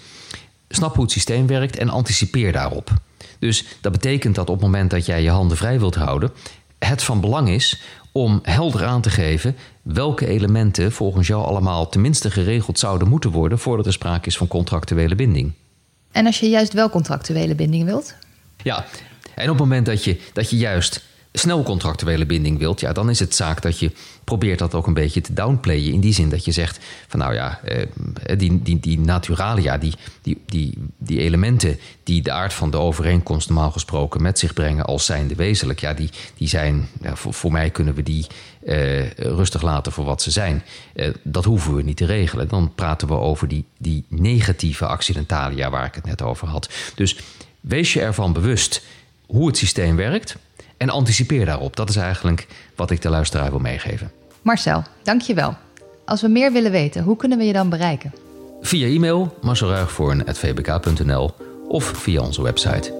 Snap 0.69 0.93
hoe 0.95 1.03
het 1.03 1.11
systeem 1.11 1.47
werkt 1.47 1.77
en 1.77 1.89
anticipeer 1.89 2.51
daarop. 2.51 2.91
Dus 3.39 3.65
dat 3.81 3.91
betekent 3.91 4.35
dat 4.35 4.49
op 4.49 4.55
het 4.55 4.63
moment 4.63 4.91
dat 4.91 5.05
jij 5.05 5.21
je 5.21 5.29
handen 5.29 5.57
vrij 5.57 5.79
wilt 5.79 5.95
houden, 5.95 6.31
het 6.85 7.03
van 7.03 7.21
belang 7.21 7.49
is 7.49 7.81
om 8.11 8.39
helder 8.43 8.85
aan 8.85 9.01
te 9.01 9.09
geven 9.09 9.55
welke 9.81 10.27
elementen 10.27 10.91
volgens 10.91 11.27
jou 11.27 11.45
allemaal 11.45 11.89
tenminste 11.89 12.31
geregeld 12.31 12.79
zouden 12.79 13.07
moeten 13.07 13.31
worden 13.31 13.59
voordat 13.59 13.85
er 13.85 13.93
sprake 13.93 14.27
is 14.27 14.37
van 14.37 14.47
contractuele 14.47 15.15
binding. 15.15 15.51
En 16.11 16.25
als 16.25 16.39
je 16.39 16.49
juist 16.49 16.73
wel 16.73 16.89
contractuele 16.89 17.55
binding 17.55 17.85
wilt? 17.85 18.15
Ja, 18.63 18.85
en 19.35 19.43
op 19.43 19.49
het 19.49 19.59
moment 19.59 19.85
dat 19.85 20.03
je, 20.03 20.19
dat 20.33 20.49
je 20.49 20.57
juist 20.57 21.03
snel 21.33 21.63
contractuele 21.63 22.25
binding 22.25 22.59
wilt, 22.59 22.79
ja, 22.79 22.93
dan 22.93 23.09
is 23.09 23.19
het 23.19 23.35
zaak 23.35 23.61
dat 23.61 23.79
je 23.79 23.91
probeert 24.23 24.59
dat 24.59 24.73
ook 24.73 24.87
een 24.87 24.93
beetje 24.93 25.21
te 25.21 25.33
downplayen. 25.33 25.93
In 25.93 25.99
die 25.99 26.13
zin 26.13 26.29
dat 26.29 26.45
je 26.45 26.51
zegt 26.51 26.79
van 27.07 27.19
nou 27.19 27.33
ja, 27.33 27.59
eh, 27.63 27.87
die, 28.37 28.61
die, 28.61 28.79
die 28.79 28.99
naturalia, 28.99 29.77
die, 29.77 29.93
die, 30.21 30.41
die, 30.45 30.77
die 30.97 31.19
elementen 31.19 31.79
die 32.03 32.21
de 32.21 32.31
aard 32.31 32.53
van 32.53 32.71
de 32.71 32.77
overeenkomst 32.77 33.49
normaal 33.49 33.71
gesproken 33.71 34.21
met 34.21 34.39
zich 34.39 34.53
brengen 34.53 34.85
als 34.85 35.05
zijnde 35.05 35.35
wezenlijk, 35.35 35.79
ja, 35.79 35.93
die, 35.93 36.09
die 36.37 36.47
zijn, 36.47 36.87
voor, 37.01 37.33
voor 37.33 37.51
mij 37.51 37.69
kunnen 37.69 37.93
we 37.93 38.03
die 38.03 38.27
eh, 38.65 39.09
rustig 39.11 39.61
laten 39.61 39.91
voor 39.91 40.05
wat 40.05 40.21
ze 40.21 40.31
zijn. 40.31 40.63
Eh, 40.93 41.09
dat 41.23 41.45
hoeven 41.45 41.75
we 41.75 41.81
niet 41.81 41.97
te 41.97 42.05
regelen. 42.05 42.47
Dan 42.47 42.71
praten 42.75 43.07
we 43.07 43.13
over 43.13 43.47
die, 43.47 43.65
die 43.77 44.05
negatieve 44.07 44.85
accidentalia 44.85 45.69
waar 45.69 45.85
ik 45.85 45.95
het 45.95 46.05
net 46.05 46.21
over 46.21 46.47
had. 46.47 46.69
Dus 46.95 47.17
wees 47.59 47.93
je 47.93 48.01
ervan 48.01 48.33
bewust 48.33 48.83
hoe 49.25 49.47
het 49.47 49.57
systeem 49.57 49.95
werkt 49.95 50.37
en 50.83 50.89
anticipeer 50.89 51.45
daarop. 51.45 51.75
Dat 51.75 51.89
is 51.89 51.95
eigenlijk 51.95 52.47
wat 52.75 52.91
ik 52.91 53.01
de 53.01 53.09
luisteraar 53.09 53.49
wil 53.49 53.59
meegeven. 53.59 54.11
Marcel, 54.41 54.83
dankjewel. 55.03 55.55
Als 56.05 56.21
we 56.21 56.27
meer 56.27 56.51
willen 56.51 56.71
weten, 56.71 57.03
hoe 57.03 57.15
kunnen 57.15 57.37
we 57.37 57.43
je 57.43 57.53
dan 57.53 57.69
bereiken? 57.69 58.13
Via 58.61 58.87
e-mail 58.87 59.37
marcelruigvoorn.vbk.nl 59.41 61.31
of 61.67 61.83
via 61.83 62.21
onze 62.21 62.41
website. 62.41 62.93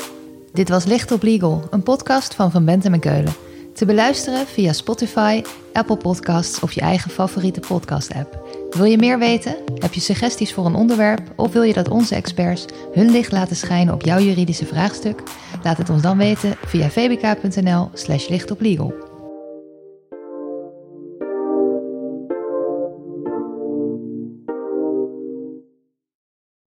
Dit 0.53 0.69
was 0.69 0.85
Licht 0.85 1.11
op 1.11 1.23
Legal, 1.23 1.67
een 1.69 1.83
podcast 1.83 2.35
van 2.35 2.51
Van 2.51 2.65
Bentem 2.65 2.93
en 2.93 2.99
Keulen. 2.99 3.33
Te 3.73 3.85
beluisteren 3.85 4.47
via 4.47 4.73
Spotify, 4.73 5.43
Apple 5.73 5.97
Podcasts 5.97 6.59
of 6.59 6.71
je 6.71 6.81
eigen 6.81 7.11
favoriete 7.11 7.59
podcast-app. 7.59 8.42
Wil 8.73 8.86
je 8.86 8.97
meer 8.97 9.19
weten? 9.19 9.55
Heb 9.75 9.93
je 9.93 9.99
suggesties 9.99 10.53
voor 10.53 10.65
een 10.65 10.75
onderwerp? 10.75 11.21
Of 11.36 11.53
wil 11.53 11.62
je 11.63 11.73
dat 11.73 11.89
onze 11.89 12.15
experts 12.15 12.65
hun 12.93 13.12
licht 13.12 13.31
laten 13.31 13.55
schijnen 13.55 13.93
op 13.93 14.01
jouw 14.01 14.19
juridische 14.19 14.65
vraagstuk? 14.65 15.23
Laat 15.63 15.77
het 15.77 15.89
ons 15.89 16.01
dan 16.01 16.17
weten 16.17 16.55
via 16.65 16.89
vbk.nl/slash 16.89 18.27
lichtoplegal. 18.27 19.02